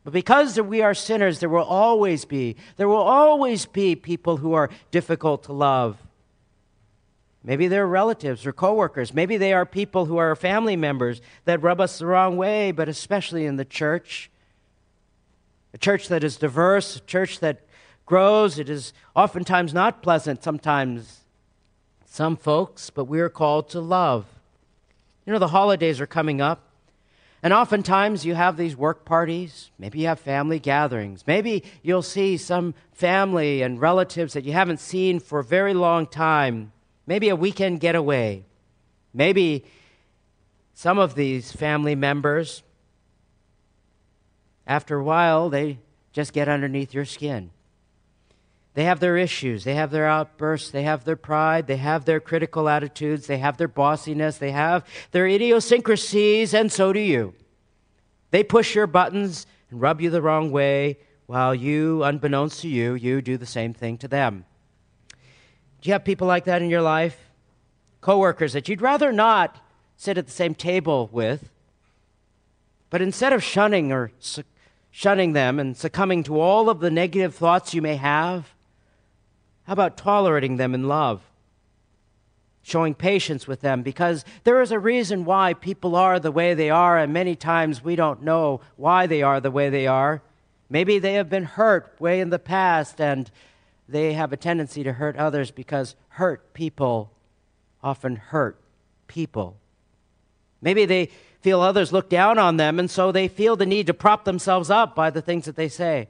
But 0.03 0.13
because 0.13 0.61
we 0.61 0.83
are 0.83 0.95
sinners, 0.95 1.41
there 1.41 1.49
will 1.49 1.63
always 1.63 2.25
be, 2.25 2.57
there 2.77 2.89
will 2.89 2.97
always 2.97 3.67
be 3.67 3.97
people 3.97 4.39
who 4.39 4.53
are 4.53 4.71
difficult 4.91 5.45
to 5.45 5.53
love. 5.53 5.99
Maybe 7.43 7.69
they're 7.69 7.87
relatives 7.87 8.47
or 8.47 8.53
coworkers. 8.55 9.13
Maybe 9.13 9.37
they 9.37 9.53
are 9.53 9.67
people 9.67 10.07
who 10.07 10.17
are 10.17 10.35
family 10.35 10.77
members 10.77 11.21
that 11.45 11.63
rub 11.63 11.81
us 11.81 11.99
the 11.99 12.07
wrong 12.07 12.39
way, 12.39 12.73
but 12.73 12.89
especially 12.89 13.45
in 13.45 13.57
the 13.57 13.67
church. 13.67 14.31
A 15.75 15.79
church 15.79 16.09
that 16.09 16.23
is 16.23 16.37
diverse, 16.37 16.97
a 16.97 17.01
church 17.01 17.41
that 17.41 17.61
grows, 18.07 18.59
it 18.61 18.69
is 18.69 18.93
oftentimes 19.17 19.75
not 19.75 20.03
pleasant, 20.03 20.43
sometimes 20.43 21.21
some 22.07 22.37
folks, 22.37 22.91
but 22.91 23.07
we 23.07 23.19
are 23.19 23.29
called 23.29 23.69
to 23.71 23.81
love. 23.81 24.25
You 25.27 25.33
know, 25.33 25.41
the 25.41 25.49
holidays 25.49 26.01
are 26.01 26.07
coming 26.07 26.41
up. 26.41 26.61
And 27.43 27.53
oftentimes 27.53 28.25
you 28.25 28.37
have 28.37 28.57
these 28.57 28.77
work 28.77 29.05
parties, 29.05 29.71
maybe 29.79 29.99
you 29.99 30.07
have 30.07 30.21
family 30.21 30.59
gatherings, 30.59 31.27
maybe 31.27 31.65
you'll 31.83 32.03
see 32.03 32.37
some 32.37 32.73
family 32.93 33.61
and 33.61 33.81
relatives 33.81 34.33
that 34.33 34.45
you 34.45 34.53
haven't 34.53 34.81
seen 34.81 35.19
for 35.21 35.41
a 35.41 35.45
very 35.45 35.75
long 35.75 36.07
time. 36.07 36.73
maybe 37.07 37.29
a 37.29 37.37
weekend 37.37 37.81
getaway. 37.81 38.45
Maybe 39.13 39.65
some 40.73 40.99
of 40.99 41.15
these 41.15 41.53
family 41.53 41.95
members, 41.95 42.63
after 44.67 44.99
a 44.99 45.05
while, 45.05 45.51
they 45.51 45.79
just 46.13 46.33
get 46.33 46.49
underneath 46.49 46.95
your 46.95 47.05
skin. 47.05 47.51
They 48.75 48.85
have 48.85 48.99
their 48.99 49.17
issues, 49.17 49.63
they 49.63 49.77
have 49.77 49.93
their 49.93 50.07
outbursts, 50.07 50.71
they 50.71 50.83
have 50.83 51.05
their 51.05 51.17
pride, 51.17 51.69
they 51.69 51.77
have 51.77 52.05
their 52.05 52.19
critical 52.19 52.69
attitudes, 52.69 53.29
they 53.29 53.39
have 53.39 53.57
their 53.57 53.69
bossiness, 53.69 54.39
they 54.39 54.51
have 54.51 54.85
their 55.13 55.29
idiosyncrasies, 55.29 56.53
and 56.55 56.73
so 56.73 56.93
do 56.93 56.99
you. 56.99 57.35
They 58.33 58.43
push 58.43 58.75
your 58.75 58.89
buttons 58.89 59.47
and 59.71 59.81
rub 59.81 60.01
you 60.01 60.11
the 60.11 60.23
wrong 60.23 60.51
way, 60.51 60.99
while 61.27 61.55
you, 61.55 62.03
unbeknownst 62.03 62.63
to 62.63 62.69
you, 62.69 62.95
you 62.95 63.23
do 63.23 63.37
the 63.37 63.47
same 63.47 63.73
thing 63.73 63.97
to 63.99 64.09
them. 64.09 64.45
Do 65.81 65.89
you 65.89 65.93
have 65.93 66.05
people 66.05 66.27
like 66.27 66.45
that 66.45 66.61
in 66.61 66.69
your 66.69 66.83
life? 66.83 67.19
Coworkers 68.01 68.53
that 68.55 68.69
you'd 68.69 68.83
rather 68.83 69.13
not 69.13 69.65
sit 69.97 70.19
at 70.19 70.27
the 70.27 70.33
same 70.33 70.55
table 70.55 71.09
with, 71.13 71.49
but 72.91 73.01
instead 73.01 73.33
of 73.33 73.43
shunning 73.43 73.93
or 73.93 74.11
shunning 74.97 75.33
them 75.33 75.59
and 75.59 75.77
succumbing 75.77 76.23
to 76.23 76.39
all 76.39 76.71
of 76.71 76.79
the 76.79 76.89
negative 76.89 77.35
thoughts 77.35 77.75
you 77.75 77.83
may 77.83 77.97
have, 77.97 78.55
how 79.65 79.73
about 79.73 79.97
tolerating 79.97 80.57
them 80.57 80.73
in 80.73 80.87
love? 80.87 81.21
Showing 82.63 82.95
patience 82.95 83.49
with 83.49 83.61
them 83.61 83.83
because 83.83 84.25
there 84.45 84.63
is 84.63 84.71
a 84.71 84.79
reason 84.79 85.25
why 85.25 85.55
people 85.55 85.97
are 85.97 86.21
the 86.21 86.31
way 86.31 86.55
they 86.55 86.71
are, 86.71 86.97
and 86.97 87.13
many 87.13 87.35
times 87.35 87.83
we 87.83 87.97
don't 87.97 88.23
know 88.23 88.61
why 88.77 89.09
they 89.09 89.21
are 89.21 89.41
the 89.41 89.51
way 89.51 89.69
they 89.69 89.89
are. 89.89 90.23
Maybe 90.71 91.01
they 91.01 91.15
have 91.15 91.29
been 91.29 91.43
hurt 91.43 91.97
way 91.99 92.21
in 92.21 92.31
the 92.31 92.39
past 92.39 93.01
and 93.01 93.29
they 93.89 94.13
have 94.13 94.33
a 94.33 94.37
tendency 94.37 94.85
to 94.85 94.93
hurt 94.93 95.17
others 95.17 95.51
because 95.51 95.97
hurt 96.11 96.55
people 96.55 97.11
often 97.83 98.15
hurt 98.15 98.61
people. 99.09 99.57
Maybe 100.63 100.85
they 100.85 101.11
feel 101.45 101.61
others 101.61 101.93
look 101.93 102.09
down 102.09 102.39
on 102.39 102.57
them 102.57 102.79
and 102.79 102.91
so 102.91 103.13
they 103.13 103.29
feel 103.29 103.55
the 103.55 103.67
need 103.67 103.87
to 103.87 103.93
prop 103.93 104.25
themselves 104.25 104.71
up 104.71 104.95
by 104.95 105.11
the 105.11 105.21
things 105.21 105.45
that 105.45 105.57
they 105.57 105.69
say. 105.69 106.09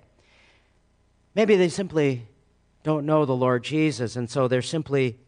Maybe 1.35 1.57
they 1.57 1.69
simply 1.69 2.29
don't 2.85 3.05
know 3.05 3.25
the 3.25 3.35
Lord 3.35 3.65
Jesus, 3.65 4.15
and 4.15 4.31
so 4.31 4.47
they're 4.47 4.63
simply 4.63 5.19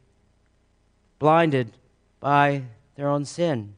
blinded 1.19 1.73
by 2.21 2.62
their 2.95 3.09
own 3.09 3.25
sin 3.25 3.75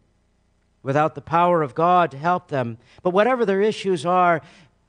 without 0.82 1.14
the 1.14 1.22
power 1.22 1.62
of 1.62 1.74
God 1.74 2.10
to 2.10 2.18
help 2.18 2.48
them. 2.48 2.76
But 3.02 3.14
whatever 3.14 3.46
their 3.46 3.62
issues 3.62 4.04
are, 4.04 4.42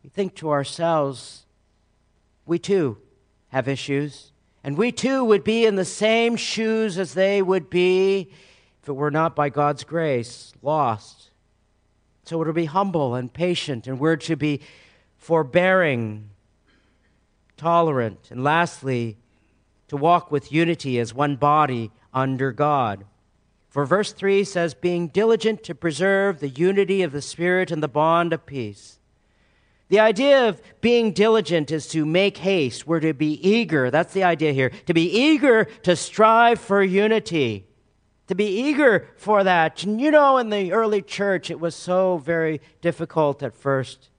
we 0.04 0.10
think 0.10 0.36
to 0.36 0.50
ourselves, 0.50 1.46
we 2.46 2.60
too 2.60 2.98
have 3.48 3.70
issues, 3.70 4.34
and 4.62 4.78
we 4.78 4.92
too 4.92 5.24
would 5.24 5.46
be 5.46 5.66
in 5.66 5.78
the 5.78 5.86
same 5.86 6.36
shoes 6.36 6.98
as 6.98 7.14
they 7.14 7.42
would 7.42 7.70
be 7.70 8.30
if 8.84 8.90
it 8.90 8.94
were 8.94 9.10
not 9.10 9.38
by 9.38 9.48
God's 9.48 9.86
grace, 9.86 10.52
lost. 10.62 11.29
So 12.30 12.38
we're 12.38 12.46
to 12.46 12.54
be 12.54 12.66
humble 12.66 13.16
and 13.16 13.34
patient, 13.34 13.88
and 13.88 14.00
we're 14.00 14.16
to 14.18 14.36
be 14.36 14.62
forbearing 15.18 16.30
tolerant, 17.58 18.30
and 18.30 18.44
lastly, 18.44 19.18
to 19.88 19.98
walk 19.98 20.30
with 20.30 20.52
unity 20.52 21.00
as 21.00 21.12
one 21.12 21.38
body 21.38 21.90
under 22.14 22.52
God. 22.52 23.06
For 23.68 23.84
verse 23.84 24.12
3 24.12 24.44
says, 24.44 24.76
being 24.76 25.08
diligent 25.08 25.64
to 25.64 25.74
preserve 25.74 26.40
the 26.40 26.50
unity 26.50 27.02
of 27.02 27.14
the 27.14 27.22
Spirit 27.24 27.72
and 27.72 27.82
the 27.82 27.88
bond 27.88 28.32
of 28.32 28.46
peace. 28.46 29.00
The 29.88 30.00
idea 30.00 30.48
of 30.48 30.62
being 30.82 31.14
diligent 31.14 31.72
is 31.72 31.88
to 31.88 32.06
make 32.06 32.38
haste. 32.38 32.86
We're 32.86 33.00
to 33.00 33.16
be 33.16 33.34
eager. 33.42 33.90
That's 33.90 34.14
the 34.14 34.24
idea 34.24 34.54
here. 34.54 34.70
To 34.86 34.94
be 34.94 35.10
eager 35.10 35.64
to 35.82 35.96
strive 35.96 36.60
for 36.60 36.84
unity. 36.84 37.66
To 38.30 38.36
be 38.36 38.46
eager 38.46 39.08
for 39.18 39.44
that. 39.44 39.84
And 39.84 40.00
you 40.00 40.12
know, 40.12 40.38
in 40.38 40.52
the 40.52 40.72
early 40.72 41.02
church, 41.02 41.50
it 41.50 41.60
was 41.60 41.76
so 41.76 42.20
very 42.20 42.62
difficult 42.80 43.42
at 43.42 43.56
first. 43.56 44.10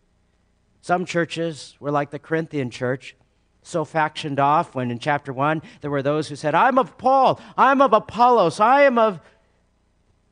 Some 0.81 1.05
churches 1.05 1.77
were 1.79 1.93
like 1.93 2.11
the 2.11 2.19
Corinthian 2.19 2.71
church 2.71 3.15
so 3.63 3.85
factioned 3.85 4.41
off 4.41 4.75
when 4.75 4.91
in 4.91 4.99
chapter 4.99 5.33
1 5.33 5.63
there 5.81 5.93
were 5.93 6.03
those 6.03 6.27
who 6.27 6.35
said, 6.35 6.57
I'm 6.57 6.77
of 6.77 6.99
Paul, 6.99 7.41
I'm 7.57 7.81
of 7.81 7.93
Apollos, 7.93 8.59
I 8.59 8.83
am 8.83 8.99
of 8.99 9.21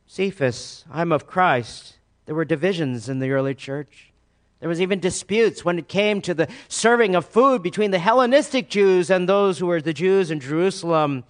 Cephas, 0.07 0.83
I'm 0.91 1.13
of 1.13 1.25
Christ. 1.25 1.99
There 2.25 2.35
were 2.35 2.43
divisions 2.43 3.07
in 3.07 3.19
the 3.19 3.31
early 3.31 3.55
church. 3.55 4.11
There 4.59 4.67
was 4.67 4.81
even 4.81 4.99
disputes 4.99 5.63
when 5.63 5.79
it 5.79 5.87
came 5.87 6.19
to 6.23 6.33
the 6.33 6.49
serving 6.67 7.15
of 7.15 7.25
food 7.25 7.63
between 7.63 7.91
the 7.91 7.99
Hellenistic 7.99 8.69
Jews 8.69 9.09
and 9.09 9.29
those 9.29 9.59
who 9.59 9.67
were 9.67 9.81
the 9.81 9.93
Jews 9.93 10.31
in 10.31 10.41
Jerusalem. 10.41 11.23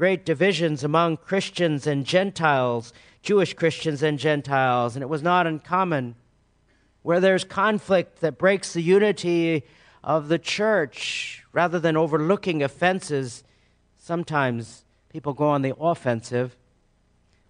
Great 0.00 0.24
divisions 0.24 0.82
among 0.82 1.18
Christians 1.18 1.86
and 1.86 2.06
Gentiles, 2.06 2.94
Jewish 3.20 3.52
Christians 3.52 4.02
and 4.02 4.18
Gentiles, 4.18 4.96
and 4.96 5.02
it 5.02 5.10
was 5.10 5.22
not 5.22 5.46
uncommon. 5.46 6.14
Where 7.02 7.20
there's 7.20 7.44
conflict 7.44 8.22
that 8.22 8.38
breaks 8.38 8.72
the 8.72 8.80
unity 8.80 9.62
of 10.02 10.28
the 10.28 10.38
church. 10.38 11.44
Rather 11.52 11.78
than 11.78 11.98
overlooking 11.98 12.62
offenses, 12.62 13.44
sometimes 13.98 14.86
people 15.10 15.34
go 15.34 15.44
on 15.48 15.60
the 15.60 15.76
offensive. 15.78 16.56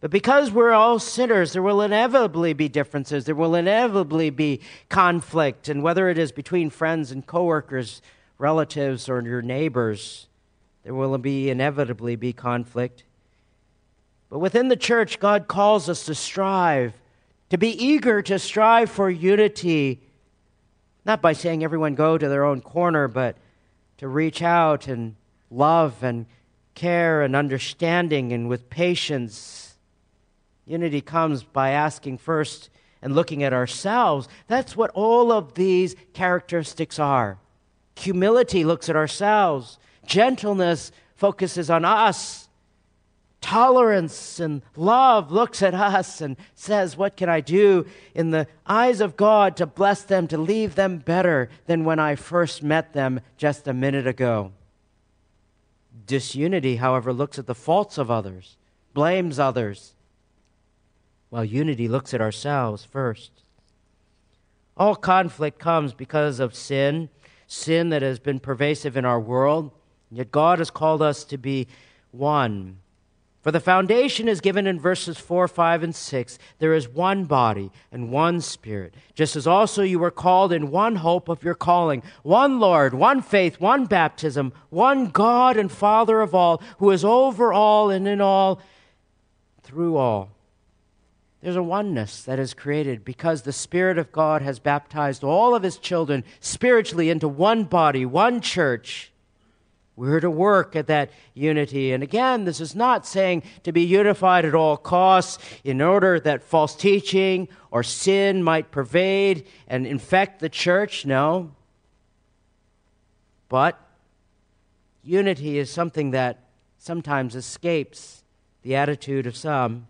But 0.00 0.10
because 0.10 0.50
we're 0.50 0.72
all 0.72 0.98
sinners, 0.98 1.52
there 1.52 1.62
will 1.62 1.80
inevitably 1.80 2.52
be 2.52 2.68
differences. 2.68 3.26
There 3.26 3.36
will 3.36 3.54
inevitably 3.54 4.30
be 4.30 4.60
conflict. 4.88 5.68
And 5.68 5.84
whether 5.84 6.08
it 6.08 6.18
is 6.18 6.32
between 6.32 6.68
friends 6.68 7.12
and 7.12 7.24
coworkers, 7.24 8.02
relatives, 8.38 9.08
or 9.08 9.22
your 9.22 9.40
neighbors, 9.40 10.26
there 10.82 10.94
will 10.94 11.16
be 11.18 11.50
inevitably 11.50 12.16
be 12.16 12.32
conflict. 12.32 13.04
But 14.28 14.38
within 14.38 14.68
the 14.68 14.76
church, 14.76 15.18
God 15.18 15.48
calls 15.48 15.88
us 15.88 16.06
to 16.06 16.14
strive, 16.14 16.94
to 17.50 17.58
be 17.58 17.70
eager 17.70 18.22
to 18.22 18.38
strive 18.38 18.90
for 18.90 19.10
unity 19.10 20.00
not 21.04 21.22
by 21.22 21.32
saying 21.32 21.64
everyone 21.64 21.94
go 21.94 22.18
to 22.18 22.28
their 22.28 22.44
own 22.44 22.60
corner, 22.60 23.08
but 23.08 23.36
to 23.98 24.08
reach 24.08 24.42
out 24.42 24.86
and 24.86 25.16
love 25.50 26.02
and 26.02 26.26
care 26.74 27.22
and 27.22 27.34
understanding 27.34 28.32
and 28.32 28.48
with 28.48 28.70
patience. 28.70 29.76
Unity 30.66 31.00
comes 31.00 31.42
by 31.42 31.70
asking 31.70 32.18
first 32.18 32.70
and 33.02 33.14
looking 33.14 33.42
at 33.42 33.52
ourselves. 33.52 34.28
That's 34.46 34.76
what 34.76 34.90
all 34.90 35.32
of 35.32 35.54
these 35.54 35.96
characteristics 36.12 36.98
are. 36.98 37.38
Humility 37.96 38.64
looks 38.64 38.88
at 38.88 38.96
ourselves, 38.96 39.78
gentleness 40.10 40.90
focuses 41.14 41.70
on 41.70 41.86
us. 41.86 42.48
Tolerance 43.40 44.38
and 44.38 44.60
love 44.76 45.32
looks 45.32 45.62
at 45.62 45.72
us 45.72 46.20
and 46.20 46.36
says, 46.54 46.96
What 46.96 47.16
can 47.16 47.30
I 47.30 47.40
do 47.40 47.86
in 48.14 48.30
the 48.30 48.46
eyes 48.66 49.00
of 49.00 49.16
God 49.16 49.56
to 49.56 49.66
bless 49.66 50.02
them, 50.02 50.28
to 50.28 50.36
leave 50.36 50.74
them 50.74 50.98
better 50.98 51.48
than 51.64 51.84
when 51.84 51.98
I 51.98 52.16
first 52.16 52.62
met 52.62 52.92
them 52.92 53.20
just 53.38 53.66
a 53.66 53.72
minute 53.72 54.06
ago? 54.06 54.52
Disunity, 56.06 56.76
however, 56.76 57.14
looks 57.14 57.38
at 57.38 57.46
the 57.46 57.54
faults 57.54 57.96
of 57.96 58.10
others, 58.10 58.58
blames 58.92 59.38
others, 59.38 59.94
while 61.30 61.44
unity 61.44 61.88
looks 61.88 62.12
at 62.12 62.20
ourselves 62.20 62.84
first. 62.84 63.30
All 64.76 64.96
conflict 64.96 65.58
comes 65.58 65.94
because 65.94 66.40
of 66.40 66.54
sin, 66.54 67.08
sin 67.46 67.88
that 67.88 68.02
has 68.02 68.18
been 68.18 68.40
pervasive 68.40 68.96
in 68.96 69.04
our 69.04 69.20
world, 69.20 69.70
yet 70.10 70.30
God 70.30 70.58
has 70.58 70.70
called 70.70 71.02
us 71.02 71.24
to 71.24 71.38
be 71.38 71.66
one 72.10 72.78
for 73.42 73.50
the 73.50 73.60
foundation 73.60 74.28
is 74.28 74.42
given 74.42 74.66
in 74.66 74.78
verses 74.78 75.16
4, 75.16 75.48
5, 75.48 75.82
and 75.82 75.94
6. 75.94 76.38
There 76.58 76.74
is 76.74 76.88
one 76.88 77.24
body 77.24 77.70
and 77.90 78.12
one 78.12 78.42
spirit, 78.42 78.94
just 79.14 79.34
as 79.34 79.46
also 79.46 79.82
you 79.82 79.98
were 79.98 80.10
called 80.10 80.52
in 80.52 80.70
one 80.70 80.96
hope 80.96 81.28
of 81.30 81.42
your 81.42 81.54
calling, 81.54 82.02
one 82.22 82.60
Lord, 82.60 82.92
one 82.92 83.22
faith, 83.22 83.58
one 83.58 83.86
baptism, 83.86 84.52
one 84.68 85.06
God 85.06 85.56
and 85.56 85.72
Father 85.72 86.20
of 86.20 86.34
all, 86.34 86.62
who 86.78 86.90
is 86.90 87.02
over 87.02 87.50
all 87.50 87.88
and 87.88 88.06
in 88.06 88.20
all, 88.20 88.60
through 89.62 89.96
all. 89.96 90.30
There's 91.40 91.56
a 91.56 91.62
oneness 91.62 92.22
that 92.24 92.38
is 92.38 92.52
created 92.52 93.06
because 93.06 93.42
the 93.42 93.54
Spirit 93.54 93.96
of 93.96 94.12
God 94.12 94.42
has 94.42 94.58
baptized 94.58 95.24
all 95.24 95.54
of 95.54 95.62
His 95.62 95.78
children 95.78 96.24
spiritually 96.40 97.08
into 97.08 97.26
one 97.26 97.64
body, 97.64 98.04
one 98.04 98.42
church. 98.42 99.09
We're 100.00 100.20
to 100.20 100.30
work 100.30 100.76
at 100.76 100.86
that 100.86 101.10
unity. 101.34 101.92
And 101.92 102.02
again, 102.02 102.46
this 102.46 102.58
is 102.58 102.74
not 102.74 103.06
saying 103.06 103.42
to 103.64 103.70
be 103.70 103.82
unified 103.82 104.46
at 104.46 104.54
all 104.54 104.78
costs 104.78 105.36
in 105.62 105.82
order 105.82 106.18
that 106.20 106.42
false 106.42 106.74
teaching 106.74 107.48
or 107.70 107.82
sin 107.82 108.42
might 108.42 108.70
pervade 108.70 109.46
and 109.68 109.86
infect 109.86 110.40
the 110.40 110.48
church. 110.48 111.04
No. 111.04 111.52
But 113.50 113.78
unity 115.04 115.58
is 115.58 115.70
something 115.70 116.12
that 116.12 116.44
sometimes 116.78 117.36
escapes 117.36 118.24
the 118.62 118.76
attitude 118.76 119.26
of 119.26 119.36
some. 119.36 119.86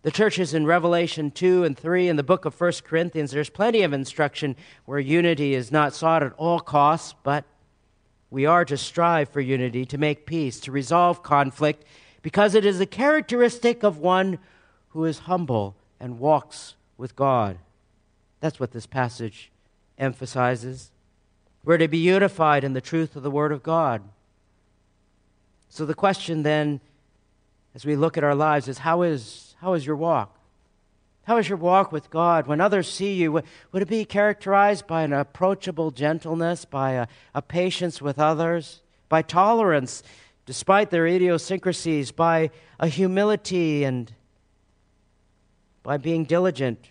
The 0.00 0.10
churches 0.10 0.54
in 0.54 0.64
Revelation 0.64 1.30
2 1.30 1.62
and 1.62 1.76
3 1.76 2.08
in 2.08 2.16
the 2.16 2.22
book 2.22 2.46
of 2.46 2.58
1 2.58 2.72
Corinthians, 2.84 3.32
there's 3.32 3.50
plenty 3.50 3.82
of 3.82 3.92
instruction 3.92 4.56
where 4.86 4.98
unity 4.98 5.52
is 5.52 5.70
not 5.70 5.92
sought 5.92 6.22
at 6.22 6.32
all 6.38 6.58
costs, 6.58 7.14
but 7.22 7.44
we 8.30 8.46
are 8.46 8.64
to 8.64 8.76
strive 8.76 9.28
for 9.28 9.40
unity, 9.40 9.84
to 9.86 9.98
make 9.98 10.26
peace, 10.26 10.60
to 10.60 10.72
resolve 10.72 11.22
conflict, 11.22 11.84
because 12.22 12.54
it 12.54 12.64
is 12.64 12.80
a 12.80 12.86
characteristic 12.86 13.82
of 13.82 13.98
one 13.98 14.38
who 14.88 15.04
is 15.04 15.20
humble 15.20 15.76
and 16.00 16.18
walks 16.18 16.74
with 16.96 17.14
God. 17.14 17.58
That's 18.40 18.58
what 18.58 18.72
this 18.72 18.86
passage 18.86 19.50
emphasizes. 19.98 20.90
We're 21.64 21.78
to 21.78 21.88
be 21.88 21.98
unified 21.98 22.64
in 22.64 22.72
the 22.72 22.80
truth 22.80 23.16
of 23.16 23.22
the 23.22 23.30
Word 23.30 23.52
of 23.52 23.62
God. 23.62 24.02
So 25.68 25.84
the 25.84 25.94
question 25.94 26.42
then, 26.42 26.80
as 27.74 27.84
we 27.84 27.96
look 27.96 28.16
at 28.16 28.24
our 28.24 28.34
lives, 28.34 28.68
is 28.68 28.78
how 28.78 29.02
is, 29.02 29.54
how 29.60 29.74
is 29.74 29.86
your 29.86 29.96
walk? 29.96 30.35
How 31.26 31.38
is 31.38 31.48
your 31.48 31.58
walk 31.58 31.90
with 31.90 32.08
God? 32.08 32.46
When 32.46 32.60
others 32.60 32.88
see 32.88 33.14
you, 33.14 33.32
would 33.32 33.82
it 33.82 33.88
be 33.88 34.04
characterized 34.04 34.86
by 34.86 35.02
an 35.02 35.12
approachable 35.12 35.90
gentleness, 35.90 36.64
by 36.64 36.92
a, 36.92 37.08
a 37.34 37.42
patience 37.42 38.00
with 38.00 38.20
others, 38.20 38.80
by 39.08 39.22
tolerance 39.22 40.04
despite 40.44 40.90
their 40.90 41.04
idiosyncrasies, 41.04 42.12
by 42.12 42.50
a 42.78 42.86
humility 42.86 43.82
and 43.82 44.12
by 45.82 45.96
being 45.96 46.24
diligent 46.24 46.90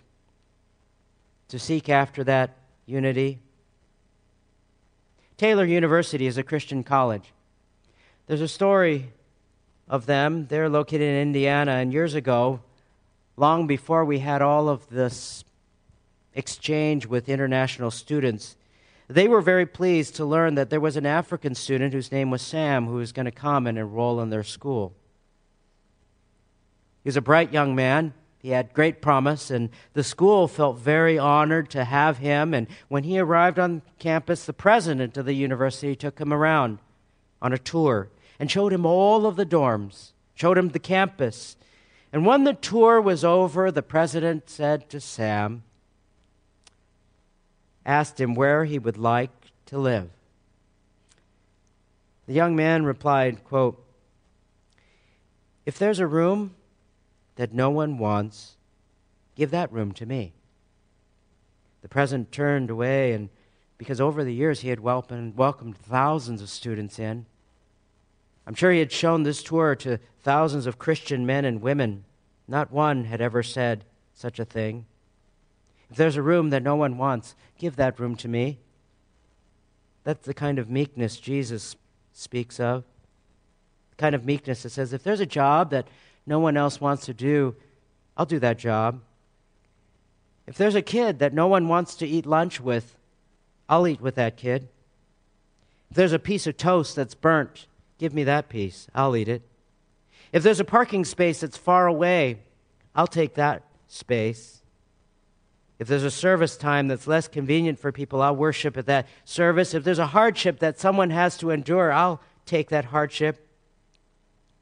to 1.47 1.57
seek 1.57 1.87
after 1.87 2.21
that 2.25 2.57
unity? 2.85 3.39
Taylor 5.37 5.63
University 5.63 6.27
is 6.27 6.37
a 6.37 6.43
Christian 6.43 6.83
college. 6.83 7.31
There's 8.27 8.41
a 8.41 8.49
story 8.49 9.13
of 9.87 10.07
them. 10.07 10.47
They're 10.47 10.67
located 10.67 11.03
in 11.03 11.21
Indiana, 11.21 11.71
and 11.71 11.93
years 11.93 12.15
ago, 12.15 12.59
long 13.37 13.67
before 13.67 14.05
we 14.05 14.19
had 14.19 14.41
all 14.41 14.69
of 14.69 14.89
this 14.89 15.43
exchange 16.33 17.05
with 17.05 17.29
international 17.29 17.91
students, 17.91 18.55
they 19.07 19.27
were 19.27 19.41
very 19.41 19.65
pleased 19.65 20.15
to 20.15 20.25
learn 20.25 20.55
that 20.55 20.69
there 20.69 20.79
was 20.79 20.97
an 20.97 21.05
African 21.05 21.53
student 21.53 21.93
whose 21.93 22.11
name 22.11 22.31
was 22.31 22.41
Sam 22.41 22.87
who 22.87 22.95
was 22.95 23.11
going 23.11 23.25
to 23.25 23.31
come 23.31 23.67
and 23.67 23.77
enroll 23.77 24.19
in 24.21 24.29
their 24.29 24.43
school. 24.43 24.93
He 27.03 27.09
was 27.09 27.17
a 27.17 27.21
bright 27.21 27.53
young 27.53 27.75
man. 27.75 28.13
He 28.39 28.49
had 28.49 28.73
great 28.73 29.01
promise, 29.01 29.49
and 29.49 29.69
the 29.93 30.03
school 30.03 30.47
felt 30.47 30.77
very 30.77 31.17
honored 31.17 31.69
to 31.71 31.83
have 31.83 32.19
him. 32.19 32.53
And 32.53 32.67
when 32.89 33.03
he 33.03 33.19
arrived 33.19 33.59
on 33.59 33.81
campus, 33.99 34.45
the 34.45 34.53
president 34.53 35.17
of 35.17 35.25
the 35.25 35.33
university 35.33 35.95
took 35.95 36.19
him 36.19 36.33
around 36.33 36.79
on 37.41 37.53
a 37.53 37.57
tour 37.57 38.09
and 38.39 38.49
showed 38.49 38.73
him 38.73 38.85
all 38.85 39.25
of 39.25 39.35
the 39.35 39.45
dorms, 39.45 40.11
showed 40.33 40.57
him 40.57 40.69
the 40.69 40.79
campus, 40.79 41.57
and 42.15 42.25
when 42.25 42.45
the 42.45 42.53
tour 42.53 43.01
was 43.01 43.25
over, 43.25 43.69
the 43.71 43.81
president 43.81 44.49
said 44.49 44.89
to 44.91 45.01
Sam, 45.01 45.63
asked 47.85 48.21
him 48.21 48.35
where 48.35 48.63
he 48.63 48.79
would 48.79 48.95
like 48.95 49.31
to 49.65 49.77
live. 49.77 50.09
The 52.25 52.33
young 52.33 52.55
man 52.55 52.85
replied, 52.85 53.43
quote, 53.43 53.85
If 55.65 55.77
there's 55.77 55.99
a 55.99 56.07
room 56.07 56.55
that 57.35 57.53
no 57.53 57.69
one 57.69 57.97
wants, 57.97 58.55
give 59.35 59.51
that 59.51 59.73
room 59.73 59.91
to 59.95 60.05
me. 60.05 60.31
The 61.81 61.89
president 61.89 62.31
turned 62.31 62.69
away, 62.69 63.11
and 63.11 63.27
because 63.77 63.99
over 63.99 64.23
the 64.23 64.33
years 64.33 64.61
he 64.61 64.69
had 64.69 64.79
welcomed, 64.79 65.35
welcomed 65.35 65.77
thousands 65.77 66.41
of 66.41 66.47
students 66.47 66.97
in, 66.97 67.25
I'm 68.47 68.53
sure 68.53 68.71
he 68.71 68.79
had 68.79 68.91
shown 68.91 69.23
this 69.23 69.41
tour 69.41 69.75
to 69.77 69.99
thousands 70.21 70.67
of 70.67 70.77
Christian 70.77 71.25
men 71.25 71.45
and 71.45 71.61
women. 71.61 72.03
Not 72.47 72.71
one 72.71 73.05
had 73.05 73.21
ever 73.21 73.41
said 73.41 73.83
such 74.13 74.39
a 74.39 74.45
thing. 74.45 74.85
If 75.89 75.97
there's 75.97 76.17
a 76.17 76.21
room 76.21 76.49
that 76.51 76.63
no 76.63 76.75
one 76.75 76.97
wants, 76.97 77.35
give 77.57 77.75
that 77.75 77.99
room 77.99 78.15
to 78.17 78.27
me. 78.27 78.59
That's 80.03 80.25
the 80.25 80.33
kind 80.33 80.59
of 80.59 80.69
meekness 80.69 81.17
Jesus 81.17 81.75
speaks 82.13 82.59
of. 82.59 82.83
The 83.91 83.95
kind 83.97 84.15
of 84.15 84.25
meekness 84.25 84.63
that 84.63 84.69
says, 84.69 84.93
if 84.93 85.03
there's 85.03 85.19
a 85.19 85.25
job 85.25 85.71
that 85.71 85.87
no 86.25 86.39
one 86.39 86.57
else 86.57 86.79
wants 86.79 87.05
to 87.05 87.13
do, 87.13 87.55
I'll 88.15 88.25
do 88.25 88.39
that 88.39 88.57
job. 88.57 89.01
If 90.47 90.57
there's 90.57 90.75
a 90.75 90.81
kid 90.81 91.19
that 91.19 91.33
no 91.33 91.47
one 91.47 91.67
wants 91.67 91.95
to 91.95 92.07
eat 92.07 92.25
lunch 92.25 92.61
with, 92.61 92.95
I'll 93.67 93.87
eat 93.87 94.01
with 94.01 94.15
that 94.15 94.37
kid. 94.37 94.67
If 95.89 95.97
there's 95.97 96.13
a 96.13 96.19
piece 96.19 96.45
of 96.45 96.57
toast 96.57 96.95
that's 96.95 97.15
burnt, 97.15 97.65
Give 97.97 98.13
me 98.13 98.23
that 98.25 98.49
piece. 98.49 98.87
I'll 98.93 99.15
eat 99.15 99.29
it. 99.29 99.41
If 100.31 100.43
there's 100.43 100.59
a 100.59 100.65
parking 100.65 101.05
space 101.05 101.41
that's 101.41 101.57
far 101.57 101.87
away, 101.87 102.39
I'll 102.93 103.07
take 103.07 103.35
that 103.35 103.63
space. 103.87 104.61
If 105.77 105.87
there's 105.87 106.03
a 106.03 106.11
service 106.11 106.55
time 106.57 106.87
that's 106.87 107.07
less 107.07 107.27
convenient 107.27 107.79
for 107.79 107.91
people, 107.91 108.21
I'll 108.21 108.35
worship 108.35 108.77
at 108.77 108.85
that 108.85 109.07
service. 109.25 109.73
If 109.73 109.83
there's 109.83 109.99
a 109.99 110.07
hardship 110.07 110.59
that 110.59 110.79
someone 110.79 111.09
has 111.09 111.37
to 111.37 111.51
endure, 111.51 111.91
I'll 111.91 112.21
take 112.45 112.69
that 112.69 112.85
hardship. 112.85 113.47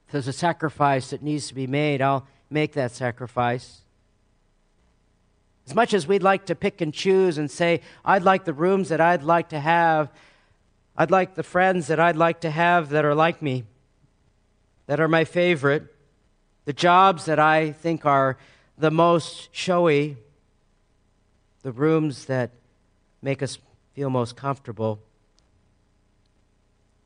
If 0.08 0.12
there's 0.12 0.28
a 0.28 0.34
sacrifice 0.34 1.12
that 1.12 1.22
needs 1.22 1.48
to 1.48 1.56
be 1.56 1.68
made, 1.68 2.02
I'll 2.02 2.28
make 2.50 2.74
that 2.74 2.92
sacrifice. 2.92 3.82
As 5.68 5.76
much 5.76 5.94
as 5.94 6.08
we'd 6.08 6.24
like 6.24 6.48
to 6.48 6.56
pick 6.56 6.82
and 6.82 6.94
choose 6.94 7.38
and 7.38 7.50
say, 7.50 7.82
I'd 8.04 8.24
like 8.24 8.46
the 8.46 8.54
rooms 8.54 8.90
that 8.90 9.00
I'd 9.00 9.24
like 9.24 9.50
to 9.50 9.60
have, 9.60 10.12
I'd 10.96 11.12
like 11.12 11.36
the 11.36 11.44
friends 11.44 11.88
that 11.88 12.00
I'd 12.00 12.16
like 12.16 12.41
to 12.41 12.52
have 12.52 12.89
that 12.89 13.04
are 13.04 13.16
like 13.16 13.41
me, 13.41 13.64
that 14.86 15.00
are 15.00 15.08
my 15.08 15.26
favorite, 15.26 15.94
the 16.66 16.74
jobs 16.74 17.26
that 17.26 17.39
I 17.39 17.72
think 17.72 18.06
are 18.06 18.38
the 18.78 18.91
most 18.91 19.50
showy, 19.52 20.18
the 21.64 21.72
rooms 21.72 22.26
that 22.26 22.52
make 23.22 23.41
us 23.41 23.58
feel 23.94 24.10
most 24.10 24.36
comfortable. 24.36 25.00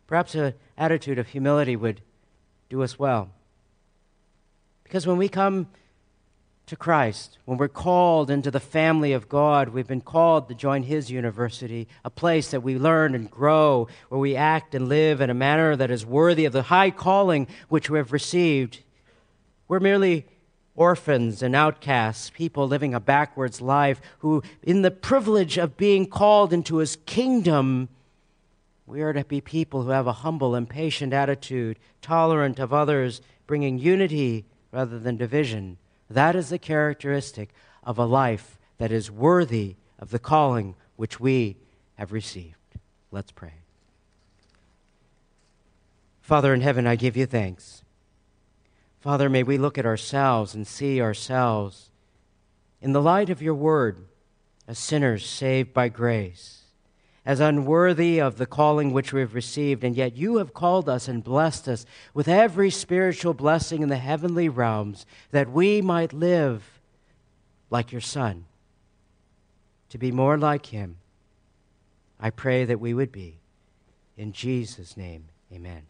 Perhaps 0.05 0.35
an 0.35 0.53
attitude 0.77 1.19
of 1.19 1.27
humility 1.27 1.75
would 1.75 2.01
do 2.69 2.83
us 2.83 2.99
well. 2.99 3.29
Because 4.83 5.05
when 5.07 5.17
we 5.17 5.29
come 5.29 5.67
to 6.67 6.75
Christ, 6.75 7.37
when 7.45 7.57
we're 7.57 7.69
called 7.69 8.29
into 8.29 8.51
the 8.51 8.59
family 8.59 9.13
of 9.13 9.29
God, 9.29 9.69
we've 9.69 9.87
been 9.87 10.01
called 10.01 10.49
to 10.49 10.53
join 10.53 10.83
His 10.83 11.09
university, 11.09 11.87
a 12.03 12.09
place 12.09 12.51
that 12.51 12.61
we 12.61 12.77
learn 12.77 13.15
and 13.15 13.31
grow, 13.31 13.87
where 14.09 14.19
we 14.19 14.35
act 14.35 14.75
and 14.75 14.89
live 14.89 15.21
in 15.21 15.29
a 15.29 15.33
manner 15.33 15.77
that 15.77 15.89
is 15.89 16.05
worthy 16.05 16.43
of 16.43 16.51
the 16.51 16.63
high 16.63 16.91
calling 16.91 17.47
which 17.69 17.89
we 17.89 17.97
have 17.97 18.11
received. 18.11 18.81
We're 19.69 19.79
merely 19.79 20.25
orphans 20.75 21.41
and 21.41 21.55
outcasts, 21.55 22.31
people 22.31 22.67
living 22.67 22.93
a 22.93 22.99
backwards 22.99 23.61
life, 23.61 24.01
who, 24.19 24.43
in 24.61 24.81
the 24.81 24.91
privilege 24.91 25.57
of 25.57 25.77
being 25.77 26.05
called 26.05 26.51
into 26.51 26.77
His 26.77 26.97
kingdom, 27.05 27.87
we 28.85 29.01
are 29.01 29.13
to 29.13 29.23
be 29.23 29.39
people 29.39 29.83
who 29.83 29.91
have 29.91 30.07
a 30.07 30.13
humble 30.13 30.53
and 30.53 30.69
patient 30.69 31.13
attitude, 31.13 31.79
tolerant 32.01 32.59
of 32.59 32.73
others, 32.73 33.21
bringing 33.45 33.77
unity 33.77 34.43
rather 34.73 34.99
than 34.99 35.15
division 35.15 35.77
that 36.09 36.35
is 36.35 36.49
the 36.49 36.59
characteristic 36.59 37.49
of 37.83 37.97
a 37.97 38.05
life 38.05 38.57
that 38.77 38.91
is 38.91 39.11
worthy 39.11 39.75
of 39.99 40.11
the 40.11 40.19
calling 40.19 40.75
which 40.95 41.19
we 41.19 41.57
have 41.95 42.11
received. 42.11 42.55
Let's 43.11 43.31
pray. 43.31 43.53
Father 46.21 46.53
in 46.53 46.61
heaven, 46.61 46.85
I 46.85 46.95
give 46.95 47.15
you 47.15 47.25
thanks. 47.25 47.83
Father, 48.99 49.29
may 49.29 49.43
we 49.43 49.57
look 49.57 49.77
at 49.77 49.85
ourselves 49.85 50.53
and 50.53 50.67
see 50.67 51.01
ourselves 51.01 51.89
in 52.81 52.91
the 52.91 53.01
light 53.01 53.29
of 53.29 53.41
your 53.41 53.55
word 53.55 54.05
as 54.67 54.77
sinners 54.77 55.25
saved 55.25 55.73
by 55.73 55.87
grace 55.87 56.56
as 57.27 57.41
unworthy 57.41 58.21
of 58.21 58.37
the 58.37 58.45
calling 58.45 58.93
which 58.93 59.11
we 59.11 59.19
have 59.19 59.35
received, 59.35 59.83
and 59.83 59.97
yet 59.97 60.15
you 60.15 60.37
have 60.37 60.53
called 60.53 60.87
us 60.87 61.09
and 61.09 61.25
blessed 61.25 61.67
us 61.67 61.85
with 62.13 62.29
every 62.29 62.69
spiritual 62.69 63.33
blessing 63.33 63.83
in 63.83 63.89
the 63.89 63.97
heavenly 63.97 64.47
realms, 64.47 65.05
that 65.31 65.51
we 65.51 65.81
might 65.81 66.13
live 66.13 66.79
like 67.69 67.91
your 67.91 67.99
Son, 67.99 68.45
to 69.89 69.97
be 69.97 70.09
more 70.09 70.37
like 70.37 70.67
him. 70.67 70.95
I 72.17 72.29
pray 72.29 72.63
that 72.63 72.79
we 72.79 72.93
would 72.93 73.11
be. 73.11 73.39
In 74.15 74.31
Jesus' 74.31 74.95
name, 74.95 75.25
amen. 75.53 75.83